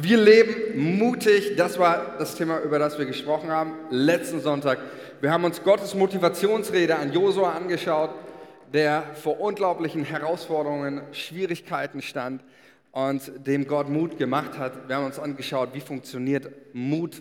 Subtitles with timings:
[0.00, 1.56] Wir leben mutig.
[1.56, 4.78] Das war das Thema, über das wir gesprochen haben letzten Sonntag.
[5.20, 8.10] Wir haben uns Gottes Motivationsrede an Josua angeschaut,
[8.72, 12.44] der vor unglaublichen Herausforderungen, Schwierigkeiten stand
[12.92, 14.88] und dem Gott Mut gemacht hat.
[14.88, 17.20] Wir haben uns angeschaut, wie funktioniert Mut.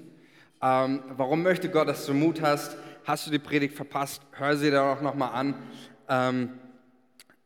[0.61, 2.77] Ähm, warum möchte Gott, dass du Mut hast?
[3.05, 4.21] Hast du die Predigt verpasst?
[4.33, 5.55] Hör sie dir auch nochmal an.
[6.07, 6.49] Ähm,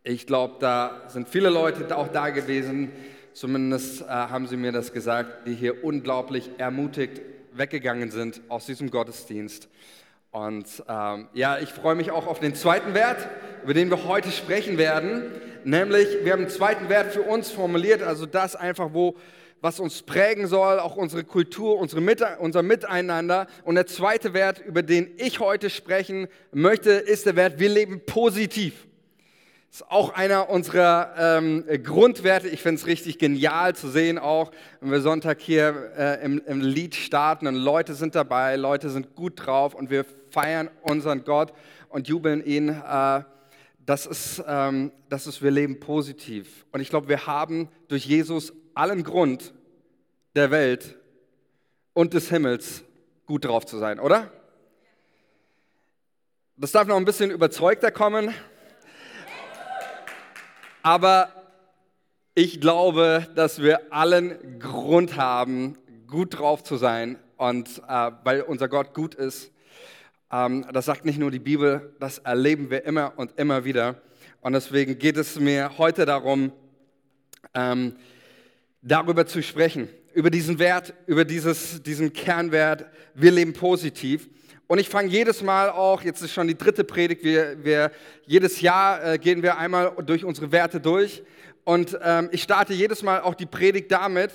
[0.04, 2.92] ich glaube, da sind viele Leute auch da gewesen,
[3.34, 7.22] zumindest äh, haben sie mir das gesagt, die hier unglaublich ermutigt
[7.54, 9.68] weggegangen sind aus diesem Gottesdienst.
[10.32, 13.28] Und ähm, ja, ich freue mich auch auf den zweiten Wert,
[13.64, 15.24] über den wir heute sprechen werden.
[15.66, 19.16] Nämlich, wir haben einen zweiten Wert für uns formuliert, also das einfach, wo,
[19.60, 23.48] was uns prägen soll, auch unsere Kultur, unsere Mit unser Miteinander.
[23.66, 28.02] Und der zweite Wert, über den ich heute sprechen möchte, ist der Wert, wir leben
[28.06, 28.88] positiv.
[29.72, 32.50] Ist auch einer unserer ähm, Grundwerte.
[32.50, 36.60] Ich finde es richtig genial zu sehen, auch wenn wir Sonntag hier äh, im, im,
[36.60, 41.54] Lied starten und Leute sind dabei, Leute sind gut drauf und wir feiern unseren Gott
[41.88, 42.68] und jubeln ihn.
[42.68, 43.24] Äh,
[43.86, 46.66] das, ist, ähm, das ist, wir leben positiv.
[46.74, 49.54] Und ich glaube, wir haben durch Jesus allen Grund
[50.36, 50.98] der Welt
[51.94, 52.84] und des Himmels
[53.26, 54.34] gut drauf zu sein, oder?
[56.58, 58.34] Das darf noch ein bisschen überzeugter kommen.
[60.84, 61.30] Aber
[62.34, 68.68] ich glaube, dass wir allen Grund haben, gut drauf zu sein und äh, weil unser
[68.68, 69.52] Gott gut ist.
[70.32, 74.02] Ähm, das sagt nicht nur die Bibel, das erleben wir immer und immer wieder.
[74.42, 76.52] Und deswegen geht es mir heute darum,
[77.54, 77.96] ähm,
[78.82, 84.30] darüber zu sprechen, über diesen Wert, über dieses, diesen Kernwert, wir leben positiv.
[84.72, 87.92] Und ich fange jedes Mal auch, jetzt ist schon die dritte Predigt, wir, wir,
[88.26, 91.24] jedes Jahr äh, gehen wir einmal durch unsere Werte durch.
[91.66, 94.32] Und ähm, ich starte jedes Mal auch die Predigt damit,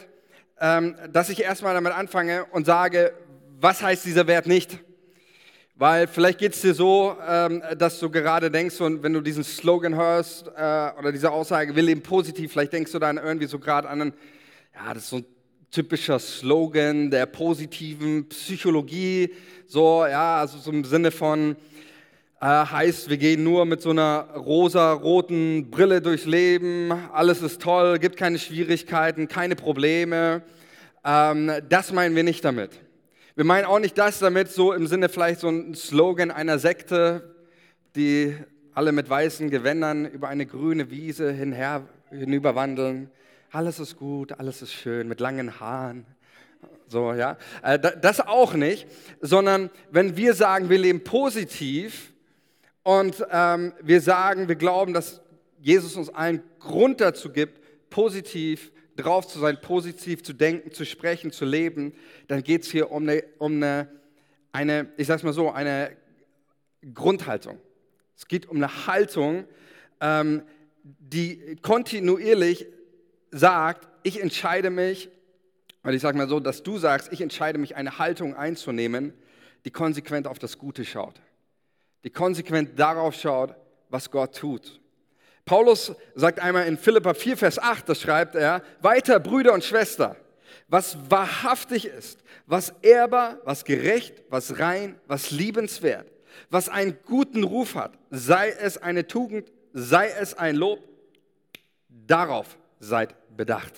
[0.60, 3.14] ähm, dass ich erstmal damit anfange und sage,
[3.60, 4.78] was heißt dieser Wert nicht?
[5.74, 9.42] Weil vielleicht geht es dir so, ähm, dass du gerade denkst, und wenn du diesen
[9.42, 10.50] Slogan hörst äh,
[10.98, 14.12] oder diese Aussage, wir leben positiv, vielleicht denkst du dann irgendwie so gerade an, einen,
[14.75, 15.35] ja, das ist so ein
[15.71, 19.34] typischer Slogan der positiven Psychologie,
[19.66, 21.56] so, ja, also so im Sinne von,
[22.41, 27.99] äh, heißt, wir gehen nur mit so einer rosa-roten Brille durchs Leben, alles ist toll,
[27.99, 30.43] gibt keine Schwierigkeiten, keine Probleme.
[31.05, 32.72] Ähm, das meinen wir nicht damit.
[33.37, 37.34] Wir meinen auch nicht das damit, so im Sinne vielleicht so ein Slogan einer Sekte,
[37.94, 38.34] die
[38.75, 43.10] alle mit weißen Gewändern über eine grüne Wiese hinher, hinüberwandeln.
[43.56, 46.05] Alles ist gut, alles ist schön, mit langen Haaren.
[46.89, 47.39] So, ja.
[47.62, 48.87] Äh, das auch nicht,
[49.22, 52.12] sondern wenn wir sagen, wir leben positiv
[52.83, 55.22] und ähm, wir sagen, wir glauben, dass
[55.59, 61.31] Jesus uns allen Grund dazu gibt, positiv drauf zu sein, positiv zu denken, zu sprechen,
[61.31, 61.94] zu leben,
[62.28, 63.88] dann geht es hier um eine, um eine,
[64.53, 65.97] eine, ich sag's mal so, eine
[66.93, 67.59] Grundhaltung.
[68.19, 69.47] Es geht um eine Haltung,
[70.03, 70.43] ähm,
[70.83, 72.67] die kontinuierlich
[73.31, 75.10] sagt, ich entscheide mich
[75.87, 79.12] weil ich sage mal so, dass du sagst, ich entscheide mich, eine Haltung einzunehmen,
[79.64, 81.14] die konsequent auf das Gute schaut.
[82.03, 83.54] Die konsequent darauf schaut,
[83.88, 84.81] was Gott tut.
[85.44, 90.16] Paulus sagt einmal in Philippa 4, Vers 8, das schreibt er, weiter Brüder und Schwestern,
[90.66, 96.10] was wahrhaftig ist, was ehrbar, was gerecht, was rein, was liebenswert,
[96.50, 100.81] was einen guten Ruf hat, sei es eine Tugend, sei es ein Lob,
[101.88, 103.72] darauf seid bedacht.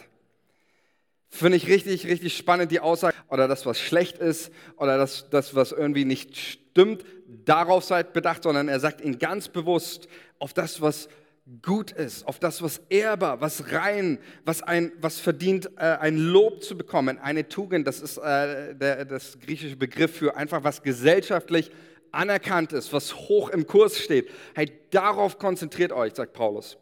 [1.30, 5.54] Finde ich richtig, richtig spannend, die Aussage, oder das, was schlecht ist, oder das, das,
[5.54, 7.04] was irgendwie nicht stimmt,
[7.44, 10.08] darauf seid bedacht, sondern er sagt ihnen ganz bewusst
[10.38, 11.08] auf das, was
[11.62, 16.62] gut ist, auf das, was ehrbar, was rein, was, ein, was verdient, äh, ein Lob
[16.62, 21.70] zu bekommen, eine Tugend, das ist äh, der, das griechische Begriff für einfach was gesellschaftlich
[22.12, 24.30] anerkannt ist, was hoch im Kurs steht.
[24.54, 26.76] Hey, darauf konzentriert euch, sagt Paulus.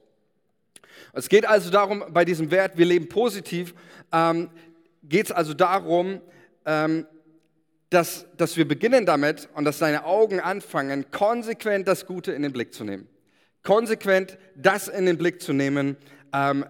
[1.12, 3.74] Es geht also darum, bei diesem Wert, wir leben positiv,
[4.12, 4.50] ähm,
[5.02, 6.20] geht es also darum,
[6.64, 7.06] ähm,
[7.90, 12.52] dass, dass wir beginnen damit und dass deine Augen anfangen, konsequent das Gute in den
[12.52, 13.08] Blick zu nehmen.
[13.62, 15.96] Konsequent das in den Blick zu nehmen,
[16.32, 16.64] ähm,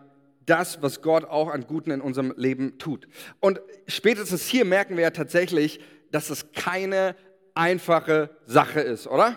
[0.44, 3.08] das, was Gott auch an Guten in unserem Leben tut.
[3.40, 5.81] Und spätestens hier merken wir ja tatsächlich,
[6.12, 7.17] dass es keine
[7.55, 9.37] einfache Sache ist, oder?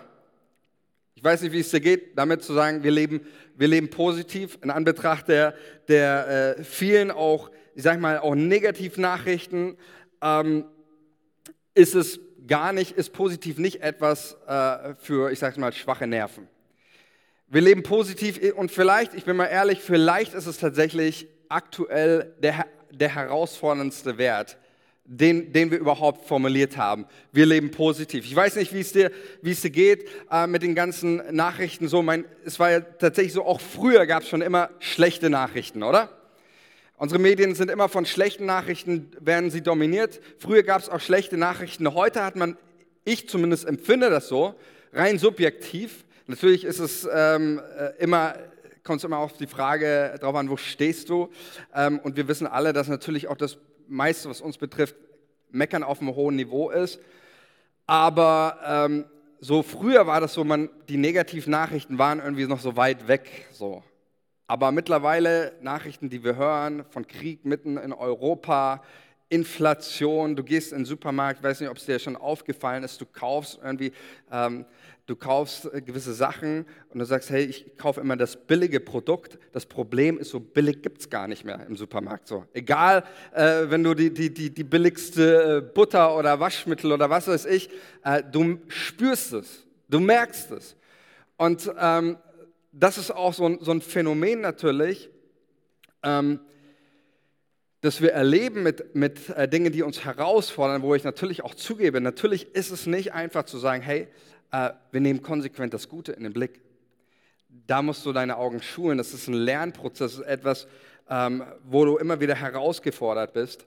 [1.19, 3.19] Ich weiß nicht, wie es dir geht, damit zu sagen, wir leben,
[3.57, 5.53] wir leben positiv in Anbetracht der,
[5.89, 9.75] der äh, vielen auch, ich sag mal, auch Negativnachrichten.
[10.21, 10.63] Ähm,
[11.73, 16.47] ist es gar nicht, ist positiv nicht etwas äh, für, ich sag mal, schwache Nerven.
[17.49, 22.65] Wir leben positiv und vielleicht, ich bin mal ehrlich, vielleicht ist es tatsächlich aktuell der
[22.91, 24.57] der herausforderndste Wert,
[25.11, 27.07] den, den wir überhaupt formuliert haben.
[27.31, 28.25] Wir leben positiv.
[28.25, 29.11] Ich weiß nicht, wie es dir,
[29.41, 31.87] wie es dir geht äh, mit den ganzen Nachrichten.
[31.87, 35.81] So, mein, es war ja tatsächlich so, auch früher gab es schon immer schlechte Nachrichten,
[35.81, 36.15] oder?
[36.95, 40.21] Unsere Medien sind immer von schlechten Nachrichten, werden sie dominiert.
[40.37, 41.91] Früher gab es auch schlechte Nachrichten.
[41.95, 42.55] Heute hat man,
[43.03, 44.53] ich zumindest empfinde das so,
[44.93, 46.05] rein subjektiv.
[46.27, 48.35] Natürlich ist es ähm, äh, immer
[48.83, 51.29] kommt es immer auf die Frage drauf an, wo stehst du?
[51.75, 53.59] Ähm, und wir wissen alle, dass natürlich auch das
[53.89, 54.95] meiste, was uns betrifft,
[55.51, 56.99] Meckern auf einem hohen Niveau ist.
[57.85, 59.05] Aber ähm,
[59.39, 63.47] so früher war das so, man, die negativen Nachrichten waren irgendwie noch so weit weg.
[63.51, 63.83] So.
[64.47, 68.83] Aber mittlerweile Nachrichten, die wir hören, von Krieg mitten in Europa,
[69.29, 73.05] Inflation, du gehst in den Supermarkt, weiß nicht, ob es dir schon aufgefallen ist, du
[73.05, 73.93] kaufst irgendwie
[74.31, 74.65] ähm,
[75.09, 79.39] du kaufst äh, gewisse Sachen und du sagst, hey, ich kaufe immer das billige Produkt.
[79.51, 82.27] Das Problem ist, so billig gibt es gar nicht mehr im Supermarkt.
[82.27, 82.45] So.
[82.53, 83.03] Egal,
[83.33, 87.45] äh, wenn du die, die, die, die billigste äh, Butter oder Waschmittel oder was weiß
[87.45, 87.69] ich,
[88.03, 90.75] äh, du spürst es, du merkst es.
[91.37, 92.17] Und ähm,
[92.71, 95.09] das ist auch so ein, so ein Phänomen natürlich,
[96.03, 96.39] ähm,
[97.81, 101.99] dass wir erleben mit, mit äh, Dingen, die uns herausfordern, wo ich natürlich auch zugebe,
[102.01, 104.07] natürlich ist es nicht einfach zu sagen, hey,
[104.51, 106.61] äh, wir nehmen konsequent das Gute in den Blick.
[107.67, 108.97] Da musst du deine Augen schulen.
[108.97, 110.67] Das ist ein Lernprozess, etwas,
[111.09, 113.65] ähm, wo du immer wieder herausgefordert bist.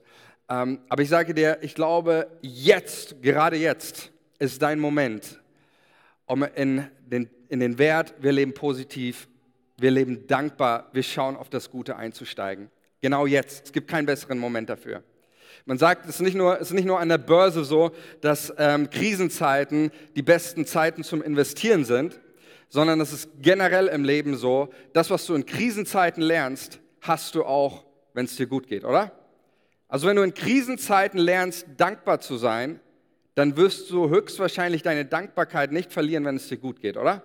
[0.49, 5.39] Ähm, aber ich sage dir, ich glaube, jetzt, gerade jetzt, ist dein Moment,
[6.25, 9.27] um in den, in den Wert, wir leben positiv,
[9.77, 12.69] wir leben dankbar, wir schauen auf das Gute einzusteigen.
[13.01, 13.65] Genau jetzt.
[13.65, 15.03] Es gibt keinen besseren Moment dafür.
[15.65, 17.91] Man sagt, es ist nicht nur, es ist nicht nur an der Börse so,
[18.21, 22.19] dass ähm, Krisenzeiten die besten Zeiten zum Investieren sind,
[22.69, 27.43] sondern es ist generell im Leben so, das, was du in Krisenzeiten lernst, hast du
[27.43, 29.11] auch, wenn es dir gut geht, oder?
[29.87, 32.79] Also wenn du in Krisenzeiten lernst, dankbar zu sein,
[33.35, 37.23] dann wirst du höchstwahrscheinlich deine Dankbarkeit nicht verlieren, wenn es dir gut geht, oder?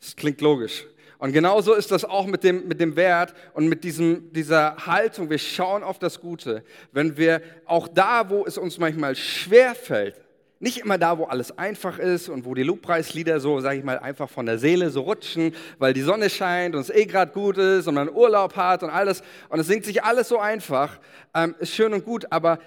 [0.00, 0.84] Das klingt logisch.
[1.22, 5.30] Und genauso ist das auch mit dem, mit dem Wert und mit diesem, dieser Haltung.
[5.30, 6.64] Wir schauen auf das Gute.
[6.90, 10.20] Wenn wir auch da, wo es uns manchmal schwer fällt,
[10.58, 14.00] nicht immer da, wo alles einfach ist und wo die Lobpreislieder so, sage ich mal,
[14.00, 17.56] einfach von der Seele so rutschen, weil die Sonne scheint und es eh gerade gut
[17.56, 19.22] ist und man Urlaub hat und alles.
[19.48, 20.98] Und es singt sich alles so einfach.
[21.34, 22.58] Ähm, ist schön und gut, aber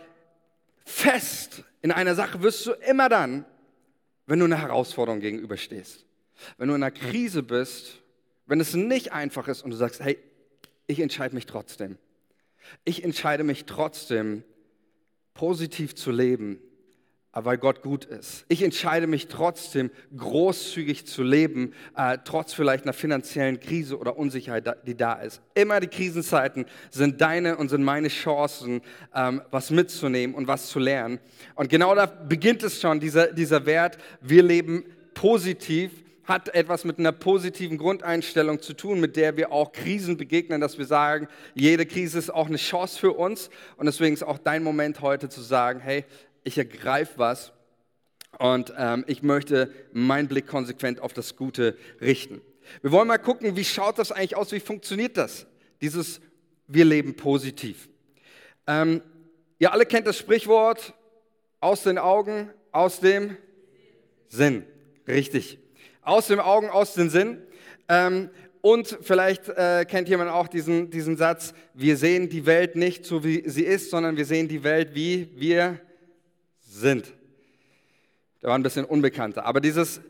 [0.85, 3.43] fest in einer Sache wirst du immer dann,
[4.27, 6.05] wenn du einer Herausforderung gegenüberstehst.
[6.57, 8.01] Wenn du in einer Krise bist
[8.45, 10.17] wenn es nicht einfach ist und du sagst, hey,
[10.87, 11.97] ich entscheide mich trotzdem.
[12.83, 14.43] Ich entscheide mich trotzdem,
[15.33, 16.59] positiv zu leben,
[17.33, 18.45] weil Gott gut ist.
[18.47, 24.87] Ich entscheide mich trotzdem, großzügig zu leben, äh, trotz vielleicht einer finanziellen Krise oder Unsicherheit,
[24.87, 25.41] die da ist.
[25.53, 28.81] Immer die Krisenzeiten sind deine und sind meine Chancen,
[29.13, 31.19] ähm, was mitzunehmen und was zu lernen.
[31.55, 36.97] Und genau da beginnt es schon, dieser, dieser Wert, wir leben positiv hat etwas mit
[36.97, 41.85] einer positiven Grundeinstellung zu tun, mit der wir auch Krisen begegnen, dass wir sagen, jede
[41.85, 43.49] Krise ist auch eine Chance für uns.
[43.77, 46.03] Und deswegen ist auch dein Moment heute zu sagen, hey,
[46.43, 47.53] ich ergreife was
[48.37, 52.41] und ähm, ich möchte meinen Blick konsequent auf das Gute richten.
[52.81, 55.45] Wir wollen mal gucken, wie schaut das eigentlich aus, wie funktioniert das,
[55.81, 56.19] dieses
[56.67, 57.87] Wir leben positiv.
[58.67, 59.01] Ähm,
[59.59, 60.93] ihr alle kennt das Sprichwort,
[61.59, 63.37] aus den Augen, aus dem
[64.27, 64.65] Sinn.
[65.07, 65.59] Richtig
[66.05, 67.41] aus den Augen, aus den Sinn.
[67.89, 68.29] Ähm,
[68.61, 73.23] und vielleicht äh, kennt jemand auch diesen, diesen Satz, wir sehen die Welt nicht so,
[73.23, 75.79] wie sie ist, sondern wir sehen die Welt, wie wir
[76.61, 77.13] sind.
[78.41, 79.45] Der war ein bisschen unbekannter.
[79.45, 80.01] Aber dieses,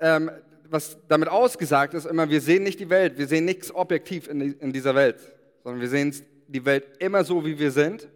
[0.00, 0.30] ähm,
[0.68, 4.40] was damit ausgesagt ist, immer, wir sehen nicht die Welt, wir sehen nichts objektiv in,
[4.58, 5.16] in dieser Welt,
[5.62, 6.14] sondern wir sehen
[6.48, 8.08] die Welt immer so, wie wir sind.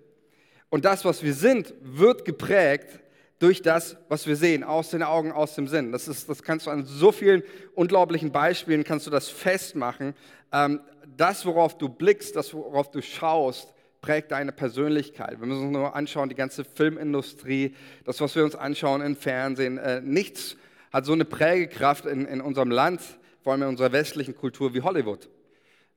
[0.69, 3.01] Und das, was wir sind, wird geprägt
[3.39, 5.93] durch das, was wir sehen, aus den Augen, aus dem Sinn.
[5.93, 7.43] Das, ist, das kannst du an so vielen
[7.75, 10.15] unglaublichen Beispielen, kannst du das festmachen.
[10.53, 10.81] Ähm,
[11.17, 15.41] das, worauf du blickst, das, worauf du schaust, prägt deine Persönlichkeit.
[15.41, 19.79] Wir müssen uns nur anschauen, die ganze Filmindustrie, das, was wir uns anschauen im Fernsehen.
[19.79, 20.57] Äh, nichts
[20.93, 23.01] hat so eine Prägekraft in, in unserem Land,
[23.43, 25.29] vor allem in unserer westlichen Kultur, wie Hollywood.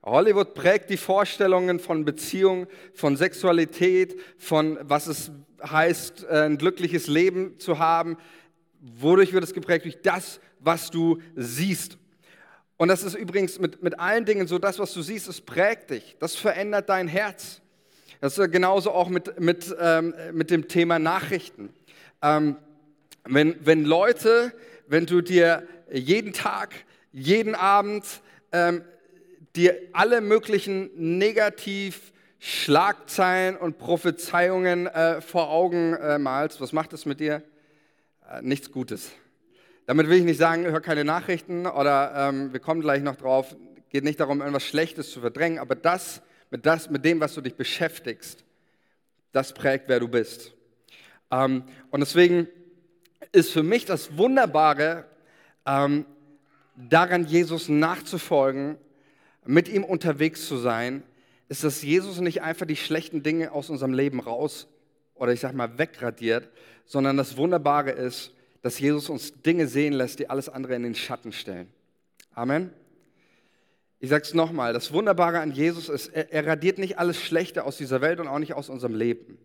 [0.03, 5.31] Hollywood prägt die Vorstellungen von Beziehung, von Sexualität, von was es
[5.63, 8.18] heißt, äh, ein glückliches Leben zu haben.
[8.80, 9.86] Wodurch wird es geprägt?
[9.86, 11.98] Durch das, was du siehst.
[12.77, 15.91] Und das ist übrigens mit, mit allen Dingen so, das, was du siehst, es prägt
[15.91, 16.15] dich.
[16.20, 17.62] Das verändert dein Herz.
[18.22, 21.74] Das ist genauso auch mit, mit, ähm, mit dem Thema Nachrichten.
[22.22, 22.56] Ähm,
[23.24, 24.53] wenn, wenn Leute,
[24.88, 26.74] wenn du dir jeden Tag,
[27.12, 28.03] jeden Abend
[28.51, 28.84] ähm,
[29.56, 32.11] dir alle möglichen negativ
[32.43, 37.43] Schlagzeilen und Prophezeiungen äh, vor Augen äh, malst, was macht das mit dir?
[38.27, 39.12] Äh, nichts Gutes.
[39.86, 43.55] Damit will ich nicht sagen, hör keine Nachrichten oder ähm, wir kommen gleich noch drauf.
[43.91, 47.41] Geht nicht darum, irgendwas Schlechtes zu verdrängen, aber das mit, das, mit dem, was du
[47.41, 48.43] dich beschäftigst,
[49.33, 50.51] das prägt, wer du bist.
[51.29, 52.48] Ähm, und deswegen
[53.31, 55.05] ist für mich das Wunderbare,
[55.67, 56.07] ähm,
[56.75, 58.77] daran Jesus nachzufolgen,
[59.45, 61.03] mit ihm unterwegs zu sein,
[61.51, 64.67] ist, dass Jesus nicht einfach die schlechten Dinge aus unserem Leben raus
[65.15, 66.50] oder ich sag mal wegradiert,
[66.86, 70.96] sondern das Wunderbare ist, dass Jesus uns Dinge sehen lässt, die alles andere in den
[70.96, 71.67] Schatten stellen.
[72.34, 72.72] Amen.
[74.00, 77.65] Ich sage es nochmal, das Wunderbare an Jesus ist, er, er radiert nicht alles Schlechte
[77.65, 79.38] aus dieser Welt und auch nicht aus unserem Leben.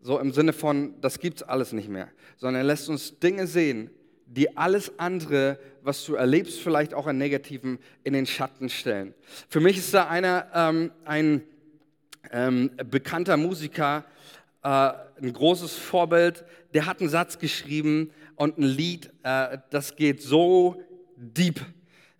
[0.00, 3.46] So im Sinne von, das gibt es alles nicht mehr, sondern er lässt uns Dinge
[3.46, 3.88] sehen,
[4.28, 9.14] die alles andere, was du erlebst, vielleicht auch an Negativen, in den Schatten stellen.
[9.48, 11.42] Für mich ist da einer, ähm, ein
[12.30, 14.04] ähm, bekannter Musiker,
[14.62, 16.44] äh, ein großes Vorbild,
[16.74, 20.82] der hat einen Satz geschrieben und ein Lied, äh, das geht so
[21.16, 21.60] deep.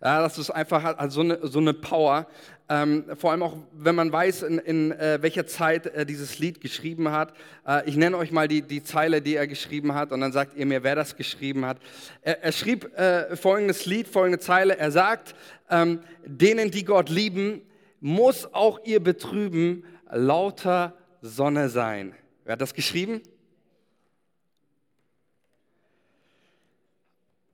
[0.01, 2.27] Ja, das ist einfach so eine, so eine Power.
[2.71, 6.61] Ähm, vor allem auch, wenn man weiß, in, in äh, welcher Zeit er dieses Lied
[6.61, 7.33] geschrieben hat.
[7.67, 10.55] Äh, ich nenne euch mal die, die Zeile, die er geschrieben hat, und dann sagt
[10.55, 11.79] ihr mir, wer das geschrieben hat.
[12.21, 14.77] Er, er schrieb äh, folgendes Lied, folgende Zeile.
[14.77, 15.33] Er sagt,
[15.71, 17.63] ähm, denen, die Gott lieben,
[18.01, 22.13] muss auch ihr Betrüben lauter Sonne sein.
[22.45, 23.21] Wer hat das geschrieben?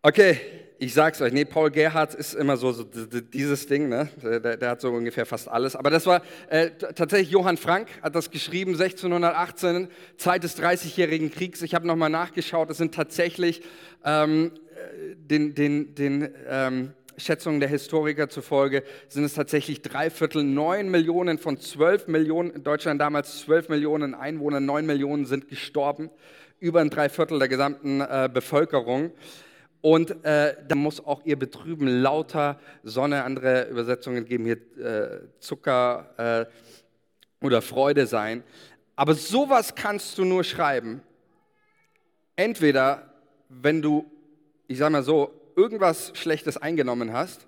[0.02, 0.42] Okay,
[0.78, 4.10] ich sag's euch, nee, Paul Gerhardt ist immer so, so dieses Ding, ne?
[4.22, 5.76] Der, der, hat so ungefähr fast alles.
[5.76, 11.62] Aber das war äh, tatsächlich Johann Frank, hat das geschrieben, 1618, Zeit des Dreißigjährigen Kriegs.
[11.62, 13.62] Ich habe nochmal nachgeschaut, es sind tatsächlich
[14.04, 14.52] ähm,
[15.18, 21.38] den, den, den ähm, Schätzungen der Historiker zufolge, sind es tatsächlich drei Viertel, neun Millionen
[21.38, 26.10] von zwölf Millionen, in Deutschland damals zwölf Millionen Einwohner, neun Millionen sind gestorben,
[26.60, 29.12] über ein Dreiviertel der gesamten äh, Bevölkerung.
[29.86, 36.50] Und äh, da muss auch ihr Betrüben lauter Sonne, andere Übersetzungen geben hier äh, Zucker
[36.50, 38.44] äh, oder Freude sein.
[38.96, 41.04] Aber sowas kannst du nur schreiben.
[42.36, 43.14] Entweder,
[43.50, 44.10] wenn du,
[44.66, 47.46] ich sage mal so, irgendwas Schlechtes eingenommen hast,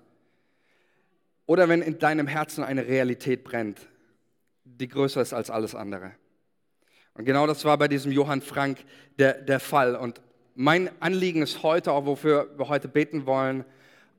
[1.44, 3.80] oder wenn in deinem Herzen eine Realität brennt,
[4.62, 6.12] die größer ist als alles andere.
[7.14, 8.78] Und genau das war bei diesem Johann Frank
[9.18, 9.96] der, der Fall.
[9.96, 10.20] Und
[10.60, 13.64] mein Anliegen ist heute, auch wofür wir heute beten wollen,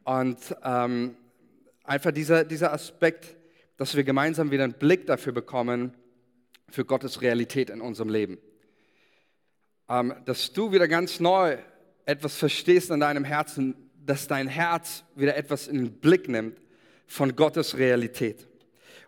[0.06, 1.18] und ähm,
[1.84, 3.36] einfach dieser, dieser Aspekt,
[3.76, 5.94] dass wir gemeinsam wieder einen Blick dafür bekommen,
[6.70, 8.38] für Gottes Realität in unserem Leben.
[9.90, 11.58] Ähm, dass du wieder ganz neu
[12.06, 16.58] etwas verstehst in deinem Herzen, dass dein Herz wieder etwas in den Blick nimmt
[17.06, 18.48] von Gottes Realität.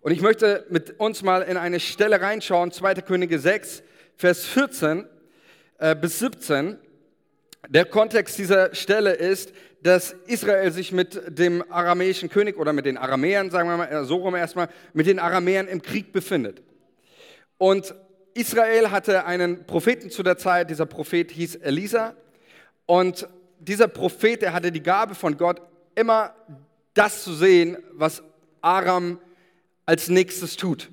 [0.01, 2.95] Und ich möchte mit uns mal in eine Stelle reinschauen, 2.
[2.95, 3.83] Könige 6,
[4.17, 5.05] Vers 14
[5.77, 6.77] äh, bis 17.
[7.70, 9.53] Der Kontext dieser Stelle ist,
[9.84, 14.06] dass Israel sich mit dem aramäischen König oder mit den Aramäern, sagen wir mal äh,
[14.06, 16.62] so rum erstmal, mit den Aramäern im Krieg befindet.
[17.58, 17.96] Und
[18.34, 22.15] Israel hatte einen Propheten zu der Zeit, dieser Prophet hieß Elisa.
[22.86, 23.27] Und
[23.60, 25.62] dieser Prophet, der hatte die Gabe von Gott,
[25.96, 26.34] immer
[26.94, 28.24] das zu sehen, was
[28.62, 29.20] Aram
[29.86, 30.89] als nächstes tut.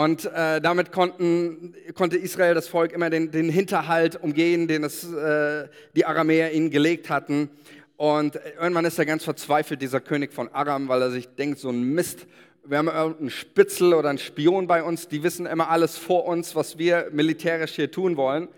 [0.00, 5.04] Und äh, damit konnten, konnte Israel, das Volk, immer den, den Hinterhalt umgehen, den es,
[5.04, 7.50] äh, die Aramäer ihnen gelegt hatten.
[7.98, 11.68] Und irgendwann ist er ganz verzweifelt, dieser König von Aram, weil er sich denkt, so
[11.68, 12.26] ein Mist,
[12.64, 16.56] wir haben irgendeinen Spitzel oder einen Spion bei uns, die wissen immer alles vor uns,
[16.56, 18.48] was wir militärisch hier tun wollen.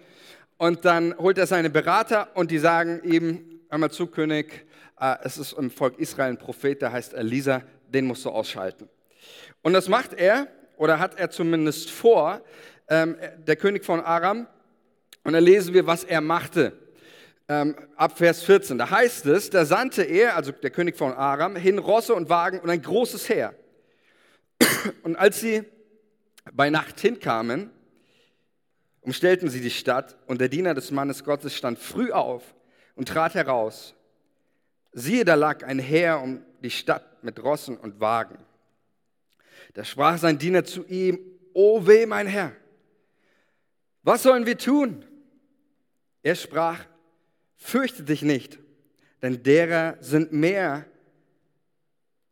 [0.58, 4.64] Und dann holt er seine Berater und die sagen ihm, einmal zu König,
[5.00, 8.88] äh, es ist im Volk Israel ein Prophet, der heißt Elisa, den musst du ausschalten.
[9.62, 10.46] Und das macht er
[10.82, 12.42] oder hat er zumindest vor,
[12.88, 14.48] ähm, der König von Aram.
[15.22, 16.72] Und dann lesen wir, was er machte.
[17.48, 18.78] Ähm, ab Vers 14.
[18.78, 22.58] Da heißt es, da sandte er, also der König von Aram, hin Rosse und Wagen
[22.58, 23.54] und ein großes Heer.
[25.04, 25.62] Und als sie
[26.52, 27.70] bei Nacht hinkamen,
[29.02, 32.42] umstellten sie die Stadt und der Diener des Mannes Gottes stand früh auf
[32.96, 33.94] und trat heraus.
[34.90, 38.38] Siehe, da lag ein Heer um die Stadt mit Rossen und Wagen.
[39.72, 41.18] Da sprach sein Diener zu ihm,
[41.54, 42.52] O weh, mein Herr,
[44.02, 45.04] was sollen wir tun?
[46.22, 46.84] Er sprach,
[47.56, 48.58] fürchte dich nicht,
[49.20, 50.86] denn derer sind mehr,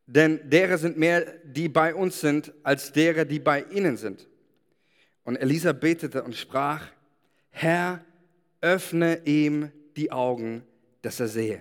[0.06, 4.28] denn derer sind mehr, die bei uns sind, als derer, die bei ihnen sind.
[5.24, 6.88] Und Elisa betete und sprach,
[7.50, 8.04] Herr,
[8.60, 10.64] öffne ihm die Augen,
[11.02, 11.60] dass er sehe.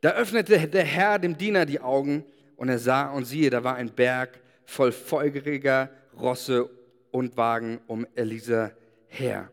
[0.00, 2.24] Da öffnete der Herr dem Diener die Augen
[2.56, 5.88] und er sah und siehe, da war ein Berg voll feuriger,
[6.20, 6.68] Rosse
[7.10, 8.70] und Wagen um Elisa
[9.06, 9.50] her.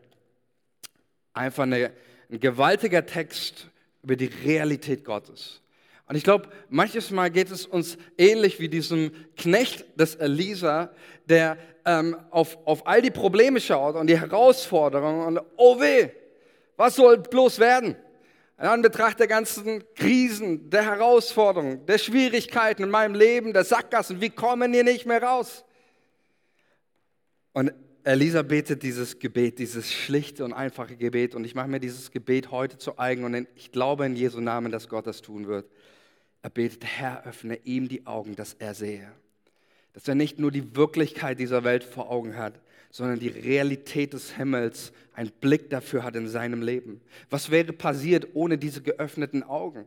[1.32, 1.90] Einfach eine,
[2.30, 3.68] ein gewaltiger Text
[4.02, 5.62] über die Realität Gottes.
[6.06, 10.90] Und ich glaube, manches Mal geht es uns ähnlich wie diesem Knecht des Elisa,
[11.24, 11.56] der
[11.86, 16.10] ähm, auf, auf all die Probleme schaut und die Herausforderungen und oh weh,
[16.76, 17.96] was soll bloß werden?
[18.58, 24.30] In Anbetracht der ganzen Krisen, der Herausforderungen, der Schwierigkeiten in meinem Leben, der Sackgassen, wie
[24.30, 25.64] kommen hier nicht mehr raus?
[27.52, 27.72] Und
[28.02, 31.34] Elisa betet dieses Gebet, dieses schlichte und einfache Gebet.
[31.34, 34.72] Und ich mache mir dieses Gebet heute zu eigen und ich glaube in Jesu Namen,
[34.72, 35.68] dass Gott das tun wird.
[36.40, 39.10] Er betet, Herr, öffne ihm die Augen, dass er sehe.
[39.92, 42.60] Dass er nicht nur die Wirklichkeit dieser Welt vor Augen hat,
[42.96, 47.02] sondern die Realität des Himmels, einen Blick dafür hat in seinem Leben.
[47.28, 49.86] Was wäre passiert ohne diese geöffneten Augen?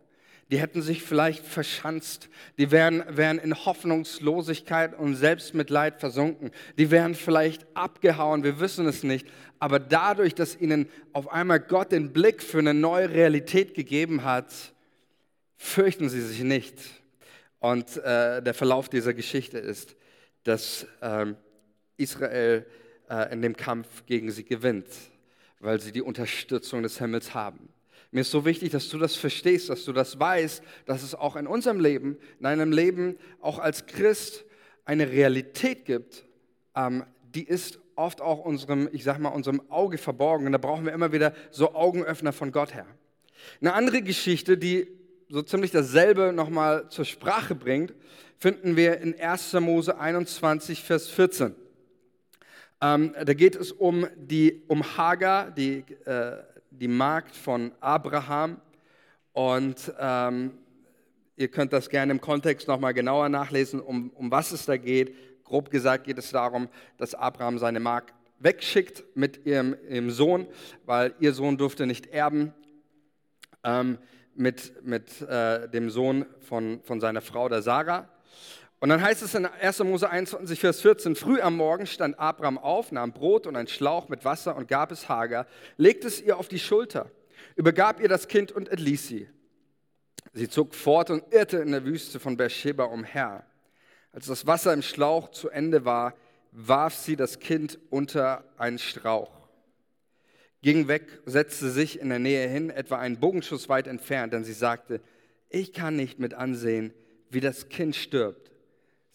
[0.51, 7.16] Die hätten sich vielleicht verschanzt, die wären, wären in Hoffnungslosigkeit und Selbstmitleid versunken, die wären
[7.16, 9.28] vielleicht abgehauen, wir wissen es nicht.
[9.58, 14.54] Aber dadurch, dass ihnen auf einmal Gott den Blick für eine neue Realität gegeben hat,
[15.58, 16.78] fürchten sie sich nicht.
[17.58, 19.96] Und äh, der Verlauf dieser Geschichte ist,
[20.44, 21.38] dass ähm,
[21.98, 22.68] Israel
[23.10, 24.88] äh, in dem Kampf gegen sie gewinnt,
[25.60, 27.70] weil sie die Unterstützung des Himmels haben.
[28.12, 31.36] Mir ist so wichtig, dass du das verstehst, dass du das weißt, dass es auch
[31.36, 34.46] in unserem Leben, in deinem Leben, auch als Christ
[34.86, 36.25] eine Realität gibt,
[36.75, 40.48] ähm, die ist oft auch unserem, ich sag mal, unserem Auge verborgen.
[40.48, 42.88] Und da brauchen wir immer wieder so Augenöffner von Gott her.
[43.62, 44.88] Eine andere Geschichte, die
[45.28, 47.94] so ziemlich dasselbe nochmal zur Sprache bringt,
[48.38, 49.54] finden wir in 1.
[49.54, 51.56] Mose 21, Vers 14.
[52.82, 56.38] Ähm, da geht es um, die, um Hagar, die, äh,
[56.72, 58.62] die Magd von Abraham.
[59.34, 60.52] Und ähm,
[61.36, 65.44] ihr könnt das gerne im Kontext nochmal genauer nachlesen, um, um was es da geht.
[65.44, 70.48] Grob gesagt geht es darum, dass Abraham seine Magd wegschickt mit ihrem, ihrem Sohn,
[70.86, 72.54] weil ihr Sohn durfte nicht erben.
[73.63, 73.98] Ähm,
[74.36, 78.08] mit, mit äh, dem Sohn von, von seiner Frau, der Sarah.
[78.80, 79.80] Und dann heißt es in 1.
[79.80, 84.08] Mose 21, Vers 14, früh am Morgen stand Abraham auf, nahm Brot und ein Schlauch
[84.08, 87.12] mit Wasser und gab es Hagar, legte es ihr auf die Schulter,
[87.58, 89.30] übergab ihr das Kind und entließ sie.
[90.32, 93.46] Sie zog fort und irrte in der Wüste von Beersheba umher.
[94.13, 96.15] Als das Wasser im Schlauch zu Ende war,
[96.52, 99.32] warf sie das Kind unter einen Strauch,
[100.62, 104.54] ging weg, setzte sich in der Nähe hin, etwa einen Bogenschuss weit entfernt, denn sie
[104.54, 105.02] sagte,
[105.50, 106.94] ich kann nicht mit ansehen,
[107.30, 108.49] wie das Kind stirbt.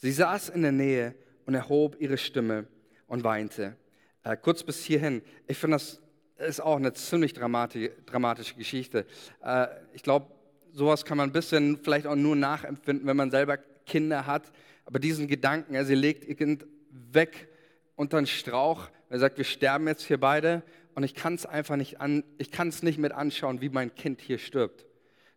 [0.04, 1.14] Sie saß in der Nähe
[1.46, 2.66] und erhob ihre Stimme
[3.06, 3.74] und weinte.
[4.22, 5.22] Äh, kurz bis hierhin.
[5.46, 6.02] Ich finde, das
[6.36, 9.06] ist auch eine ziemlich dramatische, Geschichte.
[9.42, 10.26] Äh, ich glaube,
[10.74, 14.52] sowas kann man ein bisschen vielleicht auch nur nachempfinden, wenn man selber Kinder hat.
[14.84, 17.48] Aber diesen Gedanken, ja, sie legt ihr Kind weg
[17.96, 18.90] unter einen Strauch.
[19.08, 20.64] Er sagt, wir sterben jetzt hier beide
[20.94, 24.20] und ich kann es einfach nicht an, ich kann nicht mit anschauen, wie mein Kind
[24.20, 24.84] hier stirbt.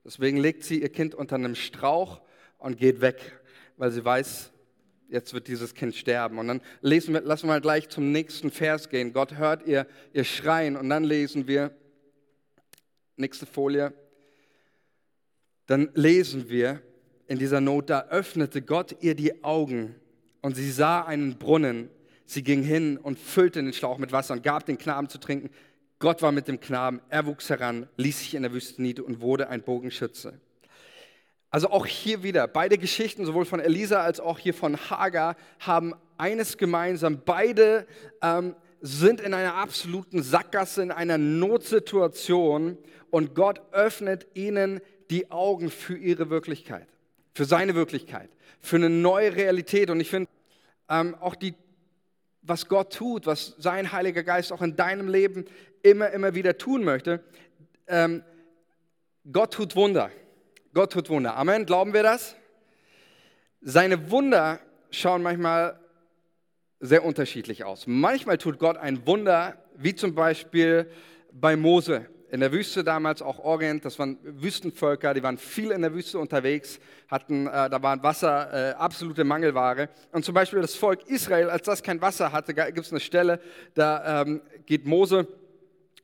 [0.03, 2.19] Deswegen legt sie ihr Kind unter einem Strauch
[2.57, 3.39] und geht weg,
[3.77, 4.51] weil sie weiß,
[5.09, 6.39] jetzt wird dieses Kind sterben.
[6.39, 9.13] Und dann lesen wir, lassen wir mal gleich zum nächsten Vers gehen.
[9.13, 10.75] Gott hört ihr, ihr Schreien.
[10.75, 11.71] Und dann lesen wir,
[13.15, 13.93] nächste Folie,
[15.65, 16.81] dann lesen wir
[17.27, 19.95] in dieser Not, da öffnete Gott ihr die Augen
[20.41, 21.89] und sie sah einen Brunnen.
[22.25, 25.49] Sie ging hin und füllte den Schlauch mit Wasser und gab den Knaben zu trinken.
[25.99, 29.19] Gott war mit dem Knaben, er wuchs heran, ließ sich in der Wüste nieder und
[29.21, 30.39] wurde ein Bogenschütze.
[31.57, 35.95] Also auch hier wieder, beide Geschichten, sowohl von Elisa als auch hier von Hagar, haben
[36.15, 37.23] eines gemeinsam.
[37.25, 37.87] Beide
[38.21, 42.77] ähm, sind in einer absoluten Sackgasse, in einer Notsituation
[43.09, 46.87] und Gott öffnet ihnen die Augen für ihre Wirklichkeit,
[47.33, 49.89] für seine Wirklichkeit, für eine neue Realität.
[49.89, 50.29] Und ich finde
[50.89, 51.55] ähm, auch die,
[52.43, 55.45] was Gott tut, was sein Heiliger Geist auch in deinem Leben
[55.81, 57.23] immer, immer wieder tun möchte,
[57.87, 58.21] ähm,
[59.31, 60.11] Gott tut Wunder.
[60.77, 61.35] Gott tut Wunder.
[61.35, 61.65] Amen.
[61.65, 62.35] Glauben wir das?
[63.61, 64.59] Seine Wunder
[64.91, 65.79] schauen manchmal
[66.79, 67.87] sehr unterschiedlich aus.
[67.87, 70.87] Manchmal tut Gott ein Wunder, wie zum Beispiel
[71.31, 75.81] bei Mose in der Wüste damals, auch Orient, das waren Wüstenvölker, die waren viel in
[75.81, 79.89] der Wüste unterwegs, hatten, äh, da war Wasser äh, absolute Mangelware.
[80.11, 83.39] Und zum Beispiel das Volk Israel, als das kein Wasser hatte, gibt es eine Stelle,
[83.73, 85.27] da ähm, geht Mose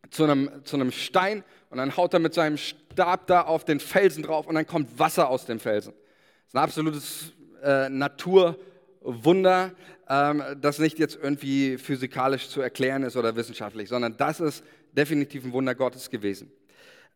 [0.10, 3.80] zu einem, zu einem Stein und dann haut er mit seinem Stab da auf den
[3.80, 5.94] Felsen drauf und dann kommt Wasser aus dem Felsen.
[5.94, 7.32] Das ist ein absolutes
[7.64, 9.72] äh, Naturwunder,
[10.08, 15.46] ähm, das nicht jetzt irgendwie physikalisch zu erklären ist oder wissenschaftlich, sondern das ist definitiv
[15.46, 16.52] ein Wunder Gottes gewesen.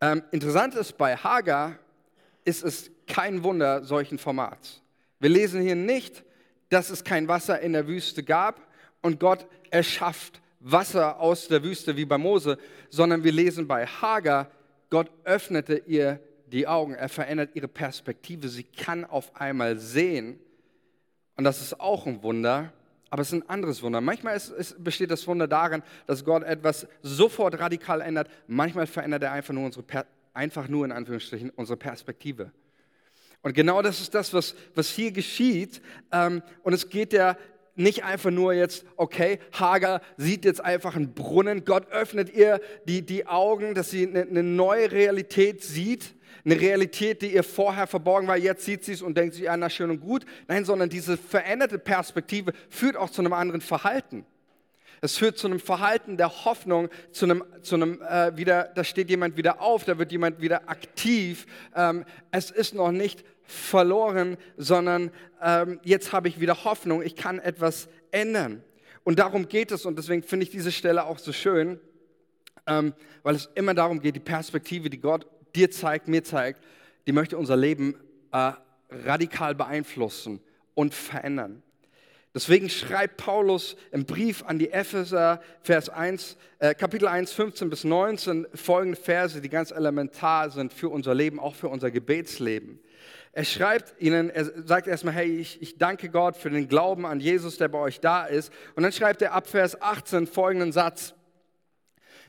[0.01, 1.77] Ähm, interessant ist, bei Hagar
[2.45, 4.81] ist es kein Wunder solchen Formats.
[5.19, 6.23] Wir lesen hier nicht,
[6.69, 8.59] dass es kein Wasser in der Wüste gab
[9.01, 12.57] und Gott erschafft Wasser aus der Wüste wie bei Mose,
[12.89, 14.51] sondern wir lesen bei Hagar,
[14.89, 20.39] Gott öffnete ihr die Augen, er verändert ihre Perspektive, sie kann auf einmal sehen.
[21.35, 22.71] Und das ist auch ein Wunder,
[23.09, 24.01] aber es ist ein anderes Wunder.
[24.01, 28.29] Manchmal ist, ist, besteht das Wunder darin, dass Gott etwas sofort radikal ändert.
[28.47, 29.85] Manchmal verändert er einfach nur unsere,
[30.33, 32.51] einfach nur in Anführungsstrichen unsere Perspektive.
[33.41, 35.81] Und genau das ist das, was, was hier geschieht.
[36.11, 37.37] Ähm, und es geht ja
[37.77, 43.03] nicht einfach nur jetzt, okay, Hagar sieht jetzt einfach einen Brunnen, Gott öffnet ihr die,
[43.03, 48.27] die Augen, dass sie eine, eine neue Realität sieht, eine Realität, die ihr vorher verborgen
[48.27, 50.25] war, jetzt sieht sie es und denkt sich, ja, na schön und gut.
[50.47, 54.25] Nein, sondern diese veränderte Perspektive führt auch zu einem anderen Verhalten.
[55.01, 59.09] Es führt zu einem Verhalten der Hoffnung, zu einem, zu einem äh, wieder, da steht
[59.09, 61.45] jemand wieder auf, da wird jemand wieder aktiv.
[61.75, 67.39] Ähm, es ist noch nicht verloren, sondern ähm, jetzt habe ich wieder Hoffnung, ich kann
[67.39, 68.63] etwas ändern.
[69.03, 71.79] Und darum geht es und deswegen finde ich diese Stelle auch so schön,
[72.67, 76.61] ähm, weil es immer darum geht, die Perspektive, die Gott dir zeigt, mir zeigt,
[77.07, 77.95] die möchte unser Leben
[78.31, 78.51] äh,
[78.89, 80.41] radikal beeinflussen
[80.73, 81.63] und verändern.
[82.37, 87.83] Deswegen schreibt Paulus im Brief an die Epheser, Vers 1, äh, Kapitel 1, 15 bis
[87.83, 92.79] 19, folgende Verse, die ganz elementar sind für unser Leben, auch für unser Gebetsleben.
[93.37, 97.19] Er schreibt ihnen, er sagt erstmal, hey, ich, ich danke Gott für den Glauben an
[97.19, 98.51] Jesus, der bei euch da ist.
[98.75, 101.13] Und dann schreibt er ab Vers 18 folgenden Satz.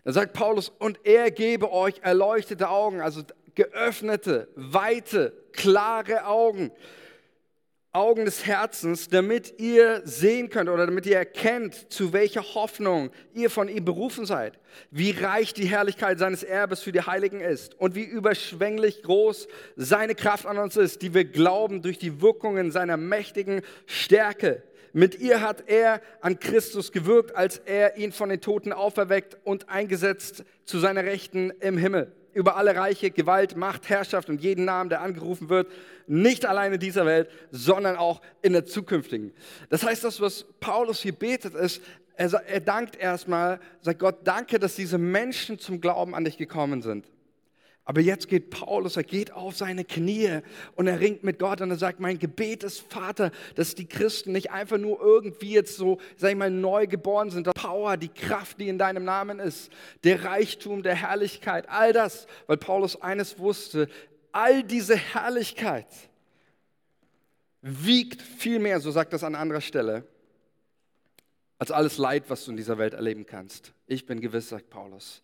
[0.05, 3.23] Da sagt Paulus, und er gebe euch erleuchtete Augen, also
[3.55, 6.73] geöffnete, weite, klare Augen,
[7.93, 13.49] Augen des Herzens, damit ihr sehen könnt oder damit ihr erkennt, zu welcher Hoffnung ihr
[13.49, 14.59] von ihm berufen seid,
[14.91, 20.15] wie reich die Herrlichkeit seines Erbes für die Heiligen ist und wie überschwänglich groß seine
[20.15, 24.63] Kraft an uns ist, die wir glauben durch die Wirkungen seiner mächtigen Stärke.
[24.93, 29.71] Mit ihr hat er an Christus gewirkt, als er ihn von den Toten auferweckt und
[29.71, 34.89] eingesetzt zu seiner Rechten im Himmel über alle Reiche, Gewalt, Macht, Herrschaft und jeden Namen,
[34.91, 35.73] der angerufen wird,
[36.07, 39.33] nicht allein in dieser Welt, sondern auch in der zukünftigen.
[39.71, 41.83] Das heißt, das, was Paulus hier betet, ist,
[42.15, 46.81] er, er dankt erstmal, sagt Gott, danke, dass diese Menschen zum Glauben an dich gekommen
[46.81, 47.11] sind.
[47.89, 50.41] Aber jetzt geht Paulus, er geht auf seine Knie
[50.77, 54.33] und er ringt mit Gott und er sagt, mein Gebet ist, Vater, dass die Christen
[54.33, 57.47] nicht einfach nur irgendwie jetzt so, sag ich mal, neu geboren sind.
[57.47, 59.73] Die Power, die Kraft, die in deinem Namen ist,
[60.05, 63.89] der Reichtum, der Herrlichkeit, all das, weil Paulus eines wusste,
[64.33, 65.87] all diese Herrlichkeit
[67.63, 70.07] wiegt viel mehr, so sagt das an anderer Stelle,
[71.57, 73.73] als alles Leid, was du in dieser Welt erleben kannst.
[73.87, 75.23] Ich bin gewiss, sagt Paulus,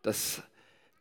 [0.00, 0.42] dass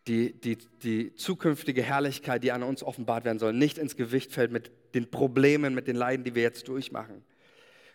[0.10, 4.52] die, die, die zukünftige Herrlichkeit, die an uns offenbart werden soll, nicht ins Gewicht fällt
[4.52, 7.24] mit den Problemen, mit den Leiden, die wir jetzt durchmachen.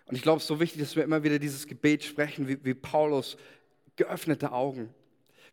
[0.06, 2.64] Und ich glaube, es ist so wichtig, dass wir immer wieder dieses Gebet sprechen, wie,
[2.64, 3.36] wie Paulus,
[3.96, 4.94] geöffnete Augen.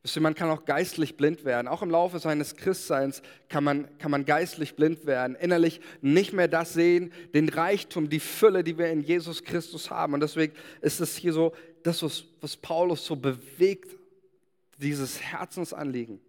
[0.04, 1.68] Wisst ihr, man kann auch geistlich blind werden.
[1.68, 5.36] Auch im Laufe seines Christseins kann man, kann man geistlich blind werden.
[5.36, 10.14] Innerlich nicht mehr das sehen, den Reichtum, die Fülle, die wir in Jesus Christus haben.
[10.14, 13.96] Und deswegen ist es hier so, das, was, was Paulus so bewegt,
[14.78, 16.20] dieses Herzensanliegen.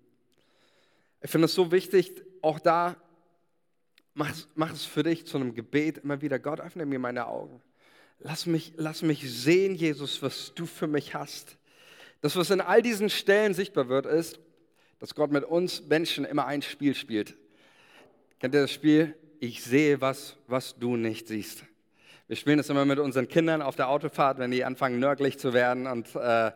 [1.22, 2.96] Ich finde es so wichtig, auch da,
[4.14, 6.38] mach, mach es für dich zu einem Gebet immer wieder.
[6.38, 7.62] Gott, öffne mir meine Augen.
[8.18, 11.56] Lass mich, lass mich sehen, Jesus, was du für mich hast.
[12.20, 14.40] Das, was in all diesen Stellen sichtbar wird, ist,
[14.98, 17.36] dass Gott mit uns Menschen immer ein Spiel spielt.
[18.38, 19.16] Kennt ihr das Spiel?
[19.40, 21.64] Ich sehe was, was du nicht siehst.
[22.28, 25.52] Wir spielen das immer mit unseren Kindern auf der Autofahrt, wenn die anfangen nörglich zu
[25.52, 26.52] werden und äh,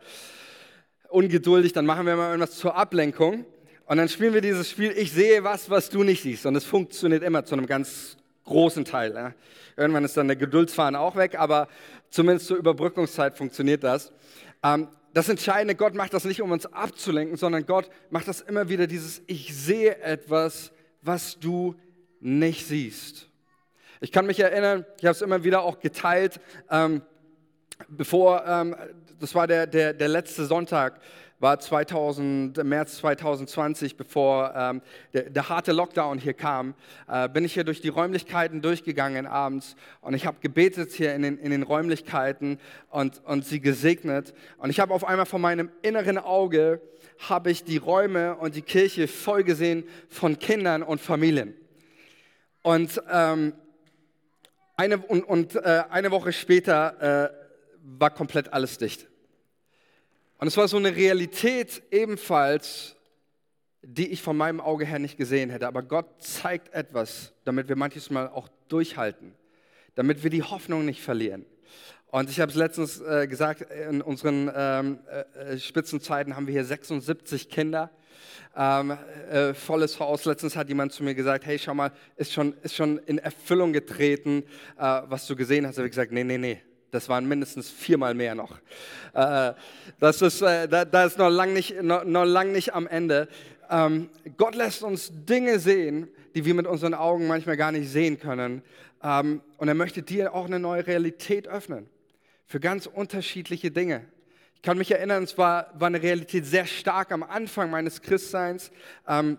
[1.09, 3.45] ungeduldig, dann machen wir immer irgendwas zur Ablenkung.
[3.87, 6.45] Und dann spielen wir dieses Spiel, ich sehe was, was du nicht siehst.
[6.45, 9.13] Und es funktioniert immer zu einem ganz großen Teil.
[9.15, 9.33] Ja.
[9.77, 11.69] Irgendwann ist dann der Geduldsfahren auch weg, aber
[12.09, 14.11] zumindest zur Überbrückungszeit funktioniert das.
[14.61, 18.67] Ähm, das Entscheidende, Gott macht das nicht, um uns abzulenken, sondern Gott macht das immer
[18.69, 20.71] wieder dieses, ich sehe etwas,
[21.01, 21.75] was du
[22.19, 23.29] nicht siehst.
[24.01, 27.01] Ich kann mich erinnern, ich habe es immer wieder auch geteilt, ähm,
[27.87, 28.75] bevor, ähm,
[29.19, 30.99] das war der, der, der letzte Sonntag,
[31.39, 34.81] war 2000, März 2020, bevor ähm,
[35.13, 36.73] der, der, harte Lockdown hier kam,
[37.07, 41.21] äh, bin ich hier durch die Räumlichkeiten durchgegangen abends und ich habe gebetet hier in
[41.21, 44.33] den, in den Räumlichkeiten und, und sie gesegnet.
[44.57, 46.81] Und ich habe auf einmal vor meinem inneren Auge,
[47.29, 51.53] habe ich die Räume und die Kirche voll gesehen von Kindern und Familien.
[52.63, 53.53] Und, ähm,
[54.75, 57.47] eine, und, und äh, eine Woche später äh,
[57.81, 59.07] war komplett alles dicht.
[60.39, 62.95] Und es war so eine Realität ebenfalls,
[63.81, 65.67] die ich von meinem Auge her nicht gesehen hätte.
[65.67, 69.33] Aber Gott zeigt etwas, damit wir manches Mal auch durchhalten,
[69.95, 71.45] damit wir die Hoffnung nicht verlieren.
[72.07, 76.53] Und ich habe es letztens äh, gesagt, in unseren ähm, äh, äh Spitzenzeiten haben wir
[76.53, 77.89] hier 76 Kinder.
[78.55, 78.97] Ähm,
[79.29, 80.25] äh, volles Haus.
[80.25, 83.73] Letztens hat jemand zu mir gesagt, hey, schau mal, ist schon, ist schon in Erfüllung
[83.73, 84.43] getreten,
[84.77, 85.75] äh, was du gesehen hast.
[85.75, 88.57] Da habe ich gesagt, nee, nee, nee, das waren mindestens viermal mehr noch.
[89.13, 89.53] Äh,
[89.99, 93.27] das ist, äh, da, ist noch lange nicht, noch, noch lang nicht am Ende.
[93.69, 98.19] Ähm, Gott lässt uns Dinge sehen, die wir mit unseren Augen manchmal gar nicht sehen
[98.19, 98.61] können.
[99.03, 101.89] Ähm, und er möchte dir auch eine neue Realität öffnen
[102.45, 104.05] für ganz unterschiedliche Dinge.
[104.55, 108.71] Ich kann mich erinnern, es war, war eine Realität sehr stark am Anfang meines Christseins.
[109.07, 109.37] Ähm,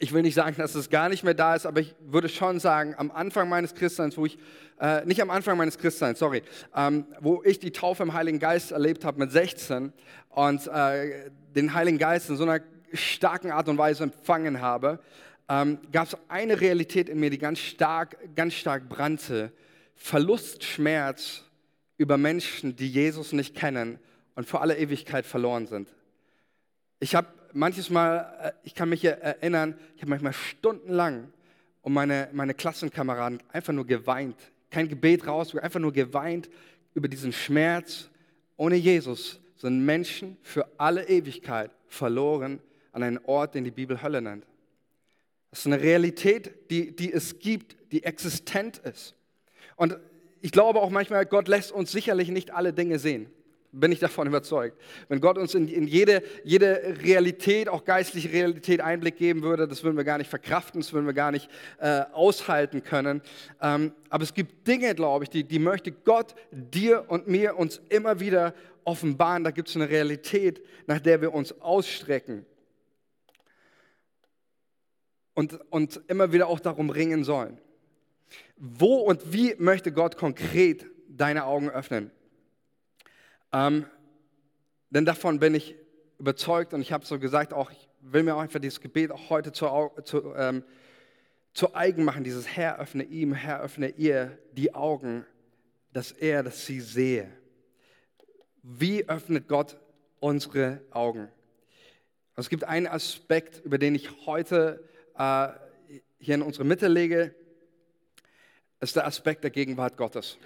[0.00, 2.60] ich will nicht sagen, dass es gar nicht mehr da ist, aber ich würde schon
[2.60, 4.38] sagen, am Anfang meines Christseins, wo ich,
[4.80, 6.42] äh, nicht am Anfang meines Christseins, sorry,
[6.74, 9.92] ähm, wo ich die Taufe im Heiligen Geist erlebt habe mit 16
[10.30, 12.60] und äh, den Heiligen Geist in so einer
[12.92, 15.00] starken Art und Weise empfangen habe,
[15.48, 19.52] ähm, gab es eine Realität in mir, die ganz stark, ganz stark brannte.
[19.94, 21.44] Verlust, Schmerz
[21.96, 23.98] über Menschen, die Jesus nicht kennen
[24.36, 25.88] und vor aller Ewigkeit verloren sind.
[27.00, 31.32] Ich habe manches Mal, äh, ich kann mich erinnern, ich habe manchmal stundenlang
[31.82, 34.36] um meine, meine Klassenkameraden einfach nur geweint.
[34.70, 36.50] Kein Gebet raus, einfach nur geweint
[36.94, 38.10] über diesen Schmerz.
[38.56, 42.60] Ohne Jesus sind Menschen für alle Ewigkeit verloren
[42.92, 44.44] an einen Ort, den die Bibel Hölle nennt.
[45.50, 49.14] Das ist eine Realität, die, die es gibt, die existent ist.
[49.76, 49.96] Und
[50.40, 53.30] ich glaube auch manchmal, Gott lässt uns sicherlich nicht alle Dinge sehen.
[53.78, 54.76] Bin ich davon überzeugt.
[55.08, 59.84] Wenn Gott uns in, in, jede, jede Realität, auch geistliche Realität Einblick geben würde, das
[59.84, 61.48] würden wir gar nicht verkraften, das würden wir gar nicht
[61.80, 63.22] äh, aushalten können.
[63.60, 67.80] Ähm, aber es gibt Dinge, glaube ich, die, die möchte Gott dir und mir uns
[67.88, 69.44] immer wieder offenbaren.
[69.44, 72.46] Da gibt es eine Realität, nach der wir uns ausstrecken.
[75.34, 77.58] Und, und immer wieder auch darum ringen sollen.
[78.56, 82.10] Wo und wie möchte Gott konkret deine Augen öffnen?
[83.52, 83.86] Ähm,
[84.90, 85.74] denn davon bin ich
[86.18, 89.30] überzeugt und ich habe so gesagt, auch ich will mir auch einfach dieses Gebet auch
[89.30, 89.66] heute zu,
[90.04, 90.64] zu, ähm,
[91.52, 95.24] zu eigen machen, dieses Herr öffne ihm, Herr öffne ihr die Augen,
[95.92, 97.30] dass er, dass sie sehe.
[98.62, 99.78] Wie öffnet Gott
[100.20, 101.28] unsere Augen?
[102.36, 104.84] Es gibt einen Aspekt, über den ich heute
[105.16, 105.48] äh,
[106.18, 107.34] hier in unsere Mitte lege,
[108.80, 110.38] ist der Aspekt der Gegenwart Gottes.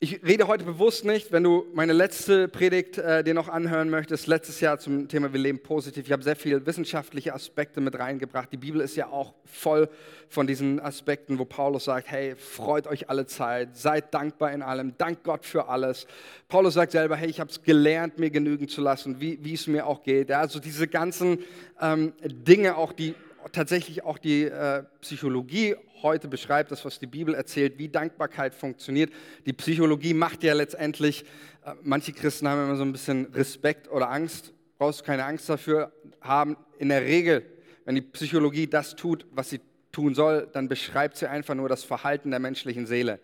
[0.00, 4.28] Ich rede heute bewusst nicht, wenn du meine letzte Predigt äh, dir noch anhören möchtest,
[4.28, 6.06] letztes Jahr zum Thema Wir leben positiv.
[6.06, 8.52] Ich habe sehr viele wissenschaftliche Aspekte mit reingebracht.
[8.52, 9.88] Die Bibel ist ja auch voll
[10.28, 14.96] von diesen Aspekten, wo Paulus sagt, hey, freut euch alle Zeit, seid dankbar in allem,
[14.98, 16.06] dank Gott für alles.
[16.46, 19.84] Paulus sagt selber, hey, ich habe es gelernt, mir genügen zu lassen, wie, es mir
[19.84, 20.28] auch geht.
[20.28, 21.40] Ja, also diese ganzen
[21.80, 23.16] ähm, Dinge, auch die
[23.52, 29.12] tatsächlich auch die äh, Psychologie heute beschreibt, das, was die Bibel erzählt, wie Dankbarkeit funktioniert.
[29.46, 31.24] Die Psychologie macht ja letztendlich,
[31.64, 35.48] äh, manche Christen haben immer so ein bisschen Respekt oder Angst, brauchst du keine Angst
[35.48, 36.56] dafür haben.
[36.78, 37.44] In der Regel,
[37.84, 39.60] wenn die Psychologie das tut, was sie
[39.92, 43.18] tun soll, dann beschreibt sie einfach nur das Verhalten der menschlichen Seele,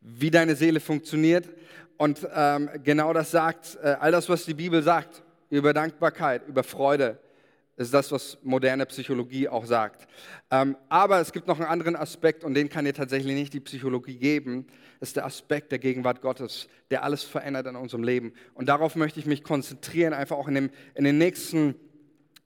[0.00, 1.48] wie deine Seele funktioniert.
[1.96, 6.62] Und ähm, genau das sagt, äh, all das, was die Bibel sagt, über Dankbarkeit, über
[6.62, 7.18] Freude,
[7.78, 10.08] ist das, was moderne Psychologie auch sagt.
[10.50, 13.60] Ähm, aber es gibt noch einen anderen Aspekt und den kann dir tatsächlich nicht die
[13.60, 14.66] Psychologie geben.
[15.00, 18.32] Ist der Aspekt der Gegenwart Gottes, der alles verändert in unserem Leben.
[18.54, 21.76] Und darauf möchte ich mich konzentrieren, einfach auch in, dem, in den nächsten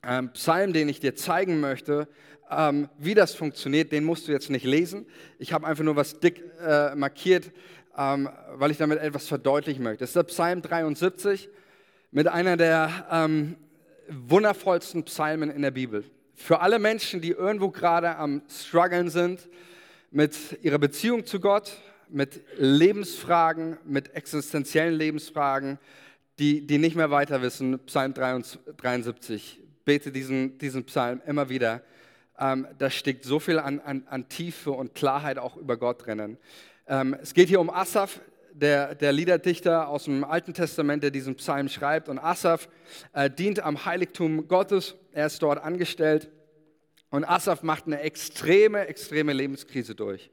[0.07, 2.09] ähm, Psalm, den ich dir zeigen möchte.
[2.51, 5.07] Ähm, wie das funktioniert, den musst du jetzt nicht lesen.
[5.38, 7.53] Ich habe einfach nur was dick äh, markiert,
[7.97, 10.01] ähm, weil ich damit etwas verdeutlichen möchte.
[10.01, 11.49] Das ist der Psalm 73
[12.11, 13.57] mit einer der ähm,
[14.08, 16.04] wundervollsten Psalmen in der Bibel.
[16.34, 19.48] Für alle Menschen, die irgendwo gerade am struggeln sind
[20.10, 25.78] mit ihrer Beziehung zu Gott, mit Lebensfragen, mit existenziellen Lebensfragen,
[26.38, 29.60] die, die nicht mehr weiter wissen, Psalm 73.
[29.84, 31.82] Bete diesen, diesen Psalm immer wieder.
[32.38, 36.38] Ähm, da steckt so viel an, an, an Tiefe und Klarheit auch über Gott drinnen.
[36.86, 38.20] Ähm, es geht hier um Asaf,
[38.52, 42.08] der, der Liederdichter aus dem Alten Testament, der diesen Psalm schreibt.
[42.08, 42.68] Und Asaf
[43.12, 44.94] äh, dient am Heiligtum Gottes.
[45.12, 46.30] Er ist dort angestellt.
[47.10, 50.30] Und Asaf macht eine extreme, extreme Lebenskrise durch.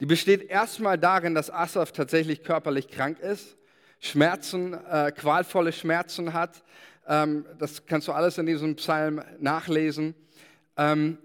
[0.00, 3.56] Die besteht erstmal darin, dass Asaf tatsächlich körperlich krank ist,
[3.98, 6.62] Schmerzen, äh, qualvolle Schmerzen hat.
[7.08, 10.14] Ähm, das kannst du alles in diesem Psalm nachlesen.
[10.76, 11.18] Ähm,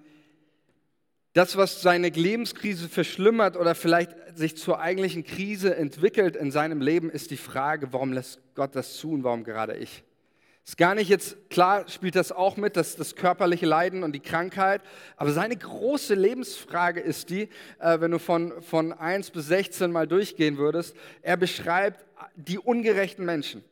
[1.33, 7.09] das, was seine Lebenskrise verschlimmert oder vielleicht sich zur eigentlichen Krise entwickelt in seinem Leben,
[7.09, 10.03] ist die Frage, warum lässt Gott das zu und warum gerade ich?
[10.65, 14.19] Ist gar nicht jetzt, klar spielt das auch mit, das, das körperliche Leiden und die
[14.19, 14.81] Krankheit,
[15.17, 20.07] aber seine große Lebensfrage ist die, äh, wenn du von, von 1 bis 16 mal
[20.07, 23.63] durchgehen würdest, er beschreibt die ungerechten Menschen,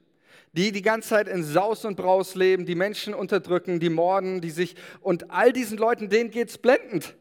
[0.53, 4.49] die die ganze Zeit in Saus und Braus leben, die Menschen unterdrücken, die morden, die
[4.49, 7.15] sich, und all diesen Leuten, denen geht es blendend.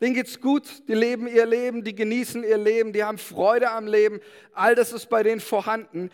[0.00, 3.86] Denen geht's gut, die leben ihr Leben, die genießen ihr Leben, die haben Freude am
[3.86, 4.20] Leben,
[4.52, 6.10] all das ist bei denen vorhanden.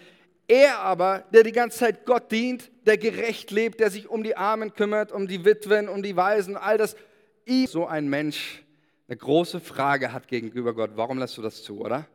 [0.48, 4.36] Er aber, der die ganze Zeit Gott dient, der gerecht lebt, der sich um die
[4.36, 6.96] Armen kümmert, um die Witwen, um die Waisen, all das,
[7.44, 8.62] ihm so ein Mensch
[9.08, 12.06] eine große Frage hat gegenüber Gott, warum lässt du das zu, oder?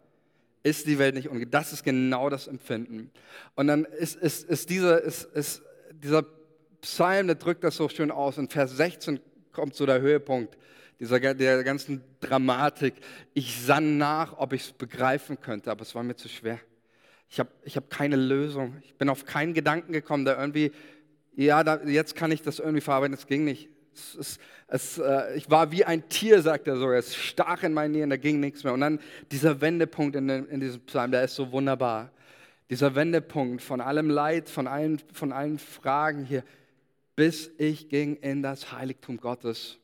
[0.64, 1.54] Ist die Welt nicht ungerecht?
[1.54, 3.12] Das ist genau das Empfinden.
[3.56, 6.26] Und dann ist, ist, ist, dieser, ist, ist dieser
[6.82, 8.38] Psalm, der drückt das so schön aus.
[8.38, 9.20] In Vers 16
[9.54, 10.58] kommt so der Höhepunkt
[11.02, 12.94] dieser, der ganzen Dramatik.
[13.34, 16.60] Ich sann nach, ob ich es begreifen könnte, aber es war mir zu schwer.
[17.28, 18.78] Ich habe ich hab keine Lösung.
[18.84, 20.72] Ich bin auf keinen Gedanken gekommen, der irgendwie,
[21.36, 23.16] ja, da, jetzt kann ich das irgendwie verarbeiten.
[23.16, 23.70] Es ging nicht.
[23.96, 26.92] Es, es, es, äh, ich war wie ein Tier, sagt er so.
[26.92, 28.74] Es stach in meinen Nieren, da ging nichts mehr.
[28.74, 29.00] Und dann
[29.32, 32.12] dieser Wendepunkt in, in diesem Psalm, der ist so wunderbar.
[32.70, 36.44] Dieser Wendepunkt von allem Leid, von allen, von allen Fragen hier,
[37.16, 39.81] bis ich ging in das Heiligtum Gottes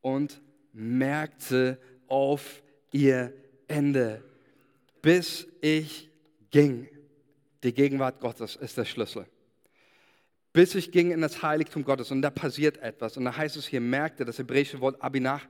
[0.00, 0.40] und
[0.72, 3.32] merkte auf ihr
[3.68, 4.22] Ende,
[5.02, 6.10] bis ich
[6.50, 6.88] ging.
[7.62, 9.26] Die Gegenwart Gottes ist der Schlüssel.
[10.52, 13.16] Bis ich ging in das Heiligtum Gottes und da passiert etwas.
[13.16, 15.46] Und da heißt es hier, merkte, das hebräische Wort Abinach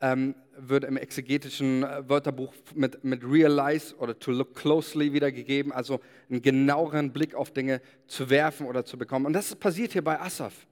[0.00, 6.00] ähm, wird im exegetischen äh, Wörterbuch mit, mit realize oder to look closely wiedergegeben, also
[6.30, 9.26] einen genaueren Blick auf Dinge zu werfen oder zu bekommen.
[9.26, 10.66] Und das passiert hier bei Asaf.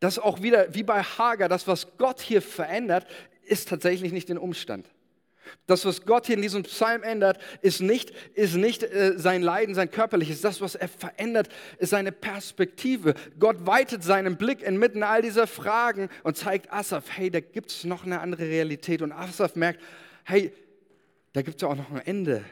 [0.00, 3.06] Das auch wieder, wie bei Hagar, das, was Gott hier verändert,
[3.44, 4.86] ist tatsächlich nicht den Umstand.
[5.66, 9.74] Das, was Gott hier in diesem Psalm ändert, ist nicht, ist nicht äh, sein Leiden,
[9.74, 10.40] sein körperliches.
[10.40, 13.14] Das, was er verändert, ist seine Perspektive.
[13.38, 17.84] Gott weitet seinen Blick inmitten all dieser Fragen und zeigt Asaf, hey, da gibt es
[17.84, 19.02] noch eine andere Realität.
[19.02, 19.80] Und Asaf merkt,
[20.24, 20.52] hey,
[21.32, 22.44] da gibt es ja auch noch ein Ende.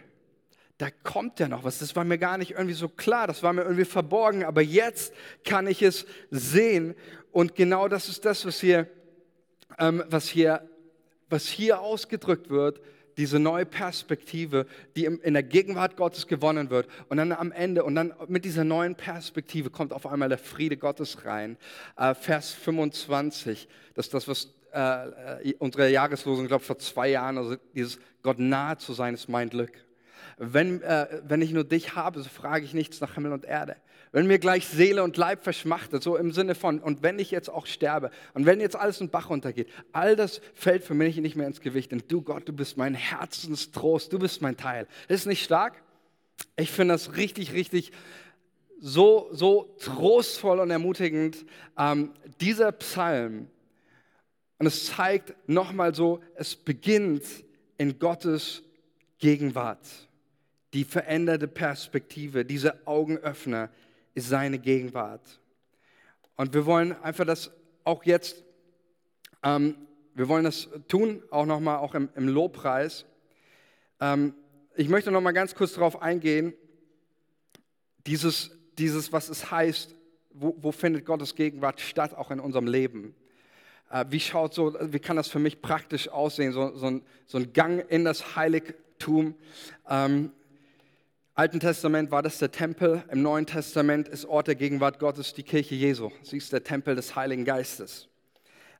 [0.78, 1.78] Da kommt ja noch was.
[1.78, 3.28] Das war mir gar nicht irgendwie so klar.
[3.28, 4.44] Das war mir irgendwie verborgen.
[4.44, 6.96] Aber jetzt kann ich es sehen.
[7.34, 8.88] Und genau das ist das, was hier,
[9.78, 10.66] ähm, was hier
[11.34, 12.80] was hier ausgedrückt wird,
[13.16, 14.66] diese neue Perspektive,
[14.96, 16.88] die in der Gegenwart Gottes gewonnen wird.
[17.08, 20.76] Und dann am Ende, und dann mit dieser neuen Perspektive kommt auf einmal der Friede
[20.76, 21.56] Gottes rein.
[21.96, 27.38] Äh, Vers 25, das ist das, was äh, äh unsere Jahreslosung, glaube, vor zwei Jahren,
[27.38, 29.72] also dieses Gott nahe zu sein, ist mein Glück.
[30.38, 33.76] Wenn, äh, wenn ich nur dich habe, so frage ich nichts nach Himmel und Erde
[34.14, 37.50] wenn mir gleich Seele und Leib verschmachtet, so im Sinne von, und wenn ich jetzt
[37.50, 41.34] auch sterbe und wenn jetzt alles in Bach runtergeht, all das fällt für mich nicht
[41.34, 41.90] mehr ins Gewicht.
[41.90, 44.86] Denn du Gott, du bist mein Herzenstrost, du bist mein Teil.
[45.08, 45.82] Ist nicht stark?
[46.54, 47.90] Ich finde das richtig, richtig
[48.78, 51.44] so, so trostvoll und ermutigend.
[51.76, 53.48] Ähm, dieser Psalm,
[54.58, 57.24] und es zeigt nochmal so, es beginnt
[57.78, 58.62] in Gottes
[59.18, 59.84] Gegenwart.
[60.72, 63.70] Die veränderte Perspektive, diese Augenöffner,
[64.14, 65.40] ist seine Gegenwart.
[66.36, 67.50] Und wir wollen einfach das
[67.84, 68.42] auch jetzt,
[69.42, 69.76] ähm,
[70.14, 73.04] wir wollen das tun, auch nochmal auch im, im Lobpreis.
[74.00, 74.34] Ähm,
[74.76, 76.54] ich möchte nochmal ganz kurz darauf eingehen,
[78.06, 79.94] dieses, dieses, was es heißt,
[80.32, 83.14] wo, wo findet Gottes Gegenwart statt, auch in unserem Leben.
[83.90, 87.38] Äh, wie schaut so, wie kann das für mich praktisch aussehen, so, so, ein, so
[87.38, 89.34] ein Gang in das Heiligtum.
[89.88, 90.32] Ähm,
[91.36, 95.42] Alten Testament war das der Tempel, im Neuen Testament ist Ort der Gegenwart Gottes die
[95.42, 96.12] Kirche Jesu.
[96.22, 98.08] Sie ist der Tempel des Heiligen Geistes.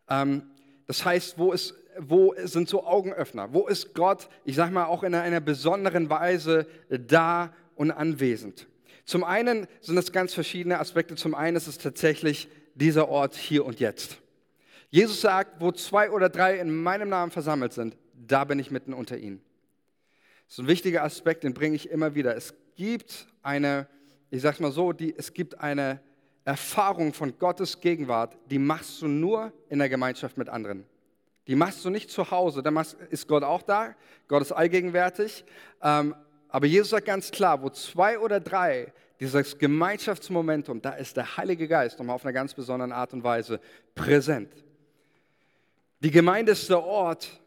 [0.08, 0.44] Ähm,
[0.86, 3.52] das heißt, wo, ist, wo sind so Augenöffner?
[3.52, 8.68] Wo ist Gott, ich sage mal, auch in einer besonderen Weise da und anwesend?
[9.04, 11.16] Zum einen sind es ganz verschiedene Aspekte.
[11.16, 14.18] Zum einen ist es tatsächlich dieser Ort hier und jetzt.
[14.90, 18.94] Jesus sagt, wo zwei oder drei in meinem Namen versammelt sind, da bin ich mitten
[18.94, 19.42] unter ihnen.
[20.54, 22.36] Ist ein wichtiger Aspekt, den bringe ich immer wieder.
[22.36, 23.88] Es gibt eine,
[24.30, 26.00] ich sage mal so, die, es gibt eine
[26.44, 30.86] Erfahrung von Gottes Gegenwart, die machst du nur in der Gemeinschaft mit anderen.
[31.48, 32.70] Die machst du nicht zu Hause, da
[33.10, 33.96] ist Gott auch da,
[34.28, 35.44] Gott ist allgegenwärtig.
[35.82, 36.14] Ähm,
[36.48, 41.66] aber Jesus sagt ganz klar, wo zwei oder drei, dieses Gemeinschaftsmomentum, da ist der Heilige
[41.66, 43.58] Geist nochmal auf eine ganz besondere Art und Weise
[43.96, 44.52] präsent.
[45.98, 47.40] Die Gemeinde ist der Ort,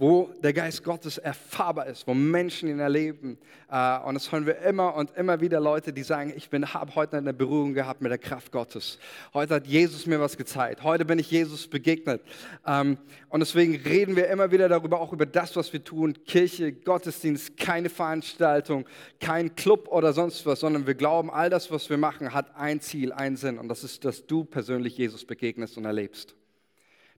[0.00, 3.36] wo der Geist Gottes erfahrbar ist, wo Menschen ihn erleben.
[3.70, 7.18] Äh, und das hören wir immer und immer wieder Leute, die sagen, ich habe heute
[7.18, 8.98] eine Berührung gehabt mit der Kraft Gottes.
[9.34, 10.82] Heute hat Jesus mir was gezeigt.
[10.84, 12.22] Heute bin ich Jesus begegnet.
[12.66, 12.96] Ähm,
[13.28, 16.14] und deswegen reden wir immer wieder darüber, auch über das, was wir tun.
[16.24, 18.86] Kirche, Gottesdienst, keine Veranstaltung,
[19.20, 22.80] kein Club oder sonst was, sondern wir glauben, all das, was wir machen, hat ein
[22.80, 23.58] Ziel, einen Sinn.
[23.58, 26.39] Und das ist, dass du persönlich Jesus begegnest und erlebst.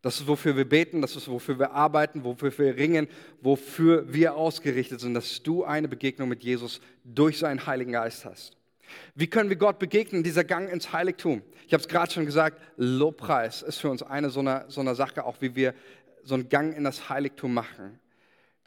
[0.02, 3.06] Das ist, wofür wir beten, das ist, wofür wir arbeiten, wofür wir ringen,
[3.40, 8.56] wofür wir ausgerichtet sind, dass du eine Begegnung mit Jesus durch seinen Heiligen Geist hast.
[9.14, 11.42] Wie können wir Gott begegnen, dieser Gang ins Heiligtum?
[11.66, 14.96] Ich habe es gerade schon gesagt, Lobpreis ist für uns eine so eine, so eine
[14.96, 15.72] Sache, auch wie wir
[16.24, 18.00] so einen Gang in das Heiligtum machen.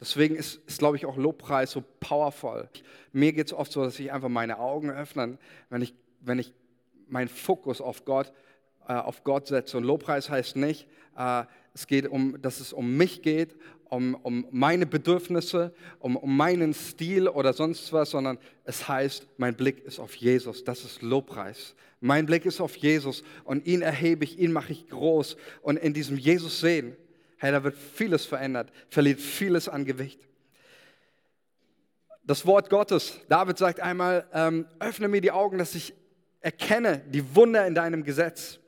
[0.00, 2.68] Deswegen ist, ist glaube ich, auch Lobpreis so powerful.
[3.12, 5.38] Mir geht es oft so, dass ich einfach meine Augen öffne,
[5.70, 6.52] wenn ich, wenn ich
[7.08, 8.32] meinen Fokus auf Gott,
[8.88, 9.76] äh, auf Gott setze.
[9.76, 13.56] Und Lobpreis heißt nicht, äh, es geht um, dass es um mich geht,
[13.88, 19.54] um, um meine Bedürfnisse, um, um meinen Stil oder sonst was, sondern es heißt, mein
[19.54, 20.64] Blick ist auf Jesus.
[20.64, 21.74] Das ist Lobpreis.
[22.00, 25.36] Mein Blick ist auf Jesus und ihn erhebe ich, ihn mache ich groß.
[25.62, 26.96] Und in diesem Jesus sehen,
[27.38, 30.20] hey, da wird vieles verändert, verliert vieles an Gewicht.
[32.24, 35.94] Das Wort Gottes, David sagt einmal, ähm, öffne mir die Augen, dass ich
[36.40, 38.58] erkenne die Wunder in deinem Gesetz.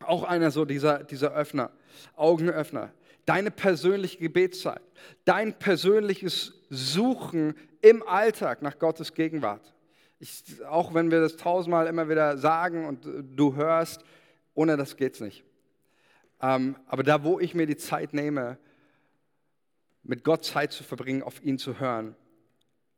[0.00, 1.70] Auch einer so dieser, dieser Öffner,
[2.16, 2.92] Augenöffner.
[3.26, 4.80] Deine persönliche Gebetszeit,
[5.24, 9.74] dein persönliches Suchen im Alltag nach Gottes Gegenwart.
[10.18, 14.02] Ich, auch wenn wir das tausendmal immer wieder sagen und du hörst,
[14.54, 15.44] ohne das geht es nicht.
[16.40, 18.58] Ähm, aber da, wo ich mir die Zeit nehme,
[20.02, 22.16] mit Gott Zeit zu verbringen, auf ihn zu hören,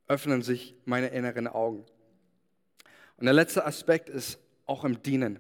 [0.07, 1.85] öffnen sich meine inneren Augen.
[3.17, 5.39] Und der letzte Aspekt ist auch im Dienen.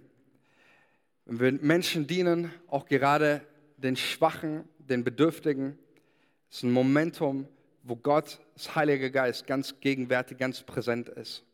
[1.24, 3.42] Wenn wir Menschen dienen, auch gerade
[3.76, 5.78] den Schwachen, den Bedürftigen,
[6.50, 7.46] ist ein Momentum,
[7.82, 11.44] wo Gott, das Heilige Geist, ganz gegenwärtig, ganz präsent ist.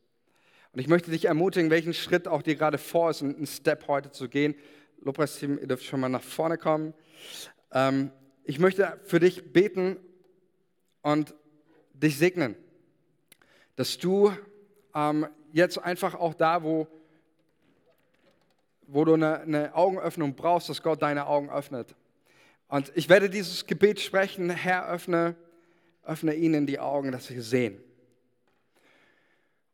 [0.72, 4.10] Und ich möchte dich ermutigen, welchen Schritt auch dir gerade vor ist, einen Step heute
[4.10, 4.54] zu gehen.
[5.00, 6.94] Lobpreisteam, ihr dürft schon mal nach vorne kommen.
[7.72, 8.10] Ähm,
[8.44, 9.96] ich möchte für dich beten
[11.02, 11.34] und
[11.92, 12.56] dich segnen,
[13.76, 14.32] dass du
[14.94, 16.88] ähm, jetzt einfach auch da, wo
[18.86, 21.94] wo du eine, eine Augenöffnung brauchst, dass Gott deine Augen öffnet.
[22.68, 25.36] Und ich werde dieses Gebet sprechen, Herr, öffne,
[26.04, 27.80] öffne ihnen die Augen, dass sie sehen.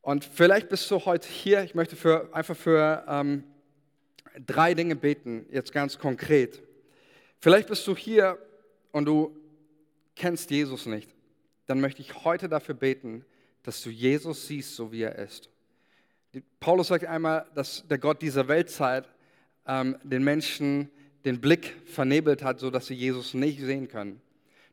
[0.03, 3.45] Und vielleicht bist du heute hier, ich möchte für, einfach für ähm,
[4.47, 6.63] drei Dinge beten, jetzt ganz konkret.
[7.39, 8.39] Vielleicht bist du hier
[8.91, 9.37] und du
[10.17, 11.15] kennst Jesus nicht.
[11.67, 13.25] Dann möchte ich heute dafür beten,
[13.63, 15.52] dass du Jesus siehst, so wie er ist.
[16.61, 19.09] Paulus sagt einmal, dass der Gott dieser Weltzeit
[19.67, 20.91] ähm, den Menschen
[21.25, 24.21] den Blick vernebelt hat, sodass sie Jesus nicht sehen können.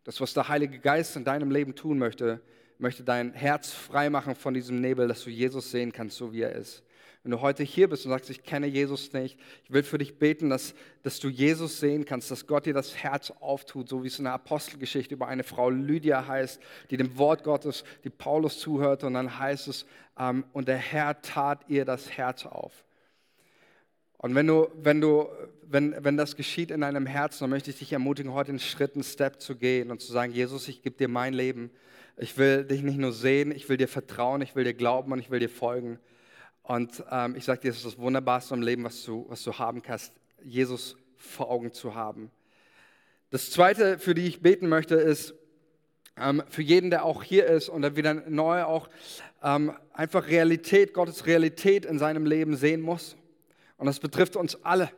[0.03, 2.41] Das, was der Heilige Geist in deinem Leben tun möchte,
[2.77, 6.53] möchte dein Herz freimachen von diesem Nebel, dass du Jesus sehen kannst, so wie er
[6.53, 6.81] ist.
[7.23, 10.19] Wenn du heute hier bist und sagst, ich kenne Jesus nicht, ich will für dich
[10.19, 14.07] beten, dass, dass du Jesus sehen kannst, dass Gott dir das Herz auftut, so wie
[14.07, 18.59] es in der Apostelgeschichte über eine Frau Lydia heißt, die dem Wort Gottes, die Paulus
[18.59, 19.85] zuhört und dann heißt es,
[20.17, 22.85] ähm, und der Herr tat ihr das Herz auf.
[24.17, 25.27] Und wenn, du, wenn, du,
[25.63, 28.95] wenn, wenn das geschieht in deinem Herzen, dann möchte ich dich ermutigen, heute einen Schritt,
[28.95, 31.71] einen Step zu gehen und zu sagen, Jesus, ich gebe dir mein Leben.
[32.17, 35.19] Ich will dich nicht nur sehen, ich will dir vertrauen, ich will dir glauben und
[35.19, 35.99] ich will dir folgen.
[36.69, 39.57] Und ähm, ich sage dir, es ist das Wunderbarste im Leben, was du, was du
[39.57, 40.13] haben kannst,
[40.43, 42.29] Jesus vor Augen zu haben.
[43.31, 45.33] Das Zweite, für die ich beten möchte, ist
[46.15, 48.87] ähm, für jeden, der auch hier ist und der wieder neu auch
[49.41, 53.15] ähm, einfach Realität, Gottes Realität in seinem Leben sehen muss.
[53.77, 54.91] Und das betrifft uns alle.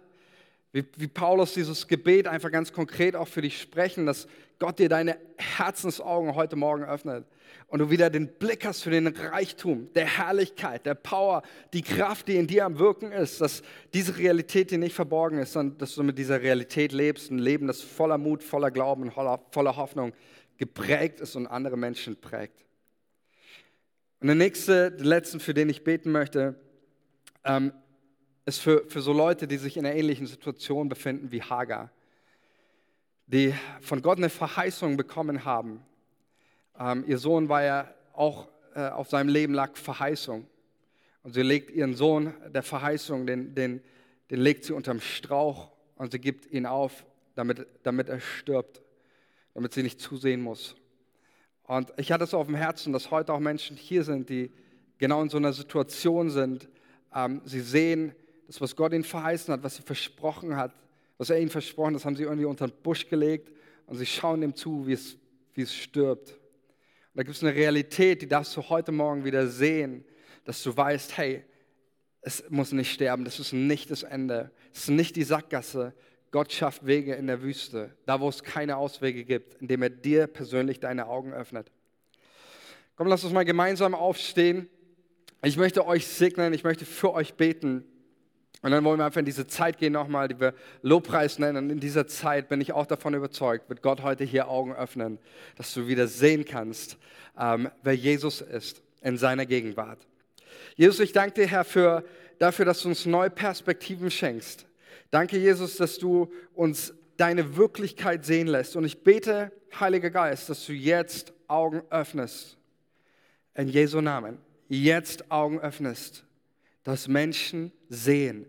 [0.73, 4.87] Wie, wie Paulus dieses Gebet einfach ganz konkret auch für dich sprechen, dass Gott dir
[4.87, 7.25] deine Herzensaugen heute Morgen öffnet
[7.67, 11.41] und du wieder den Blick hast für den Reichtum, der Herrlichkeit, der Power,
[11.73, 13.63] die Kraft, die in dir am Wirken ist, dass
[13.93, 17.67] diese Realität dir nicht verborgen ist, sondern dass du mit dieser Realität lebst, ein Leben,
[17.67, 20.13] das voller Mut, voller Glauben und voller, Hoffnung
[20.57, 22.63] geprägt ist und andere Menschen prägt.
[24.21, 26.55] Und der nächste, der letzte, für den ich beten möchte,
[27.43, 27.73] ähm,
[28.45, 31.91] ist für, für so Leute, die sich in einer ähnlichen Situation befinden wie Hagar,
[33.27, 35.83] die von Gott eine Verheißung bekommen haben.
[36.79, 40.47] Ähm, ihr Sohn war ja auch äh, auf seinem Leben lag Verheißung.
[41.23, 43.81] Und sie legt ihren Sohn der Verheißung, den, den,
[44.29, 48.81] den legt sie unterm Strauch und sie gibt ihn auf, damit, damit er stirbt,
[49.53, 50.75] damit sie nicht zusehen muss.
[51.63, 54.51] Und ich hatte es auf dem Herzen, dass heute auch Menschen hier sind, die
[54.97, 56.67] genau in so einer Situation sind.
[57.13, 58.15] Ähm, sie sehen,
[58.51, 60.73] das, was Gott ihnen verheißen hat, was sie versprochen hat,
[61.17, 63.51] was er ihnen versprochen hat, das haben sie irgendwie unter den Busch gelegt
[63.85, 65.17] und sie schauen dem zu, wie es
[65.53, 66.29] wie es stirbt.
[66.29, 70.05] Und da gibt es eine Realität, die darfst du heute Morgen wieder sehen,
[70.45, 71.43] dass du weißt, hey,
[72.21, 75.93] es muss nicht sterben, das ist nicht das Ende, es ist nicht die Sackgasse.
[76.29, 80.27] Gott schafft Wege in der Wüste, da wo es keine Auswege gibt, indem er dir
[80.27, 81.69] persönlich deine Augen öffnet.
[82.95, 84.69] Komm, lass uns mal gemeinsam aufstehen.
[85.43, 87.83] Ich möchte euch segnen, ich möchte für euch beten.
[88.61, 90.53] Und dann wollen wir einfach in diese Zeit gehen nochmal, die wir
[90.83, 91.57] Lobpreis nennen.
[91.57, 95.17] Und in dieser Zeit bin ich auch davon überzeugt, wird Gott heute hier Augen öffnen,
[95.55, 96.97] dass du wieder sehen kannst,
[97.39, 100.05] ähm, wer Jesus ist in seiner Gegenwart.
[100.75, 102.03] Jesus, ich danke dir, Herr, für,
[102.37, 104.67] dafür, dass du uns neue Perspektiven schenkst.
[105.09, 108.75] Danke, Jesus, dass du uns deine Wirklichkeit sehen lässt.
[108.75, 112.57] Und ich bete, Heiliger Geist, dass du jetzt Augen öffnest.
[113.55, 114.37] In Jesu Namen.
[114.67, 116.25] Jetzt Augen öffnest
[116.83, 118.45] dass Menschen sehen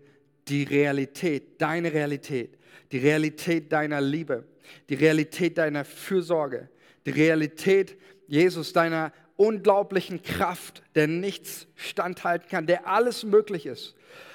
[0.49, 2.59] die Realität, deine Realität,
[2.91, 4.45] die Realität deiner Liebe,
[4.89, 6.69] die Realität deiner Fürsorge,
[7.07, 13.95] die Realität, Jesus, deiner unglaublichen Kraft, der nichts standhalten kann, der alles möglich ist.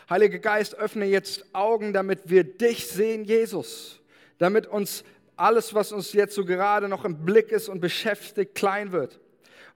[0.09, 3.99] Heiliger Geist, öffne jetzt Augen, damit wir dich sehen, Jesus,
[4.37, 5.03] damit uns
[5.35, 9.19] alles, was uns jetzt so gerade noch im Blick ist und beschäftigt, klein wird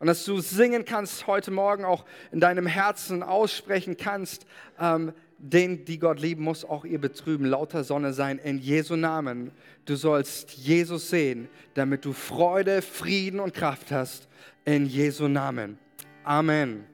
[0.02, 4.47] und dass du singen kannst heute Morgen auch in deinem Herzen aussprechen kannst,
[4.80, 9.52] ähm, den, die Gott lieben, muss auch ihr betrüben, lauter Sonne sein in Jesu Namen.
[9.86, 14.28] Du sollst Jesus sehen, damit du Freude, Frieden und Kraft hast
[14.66, 15.78] in Jesu Namen.
[16.24, 16.91] Amen.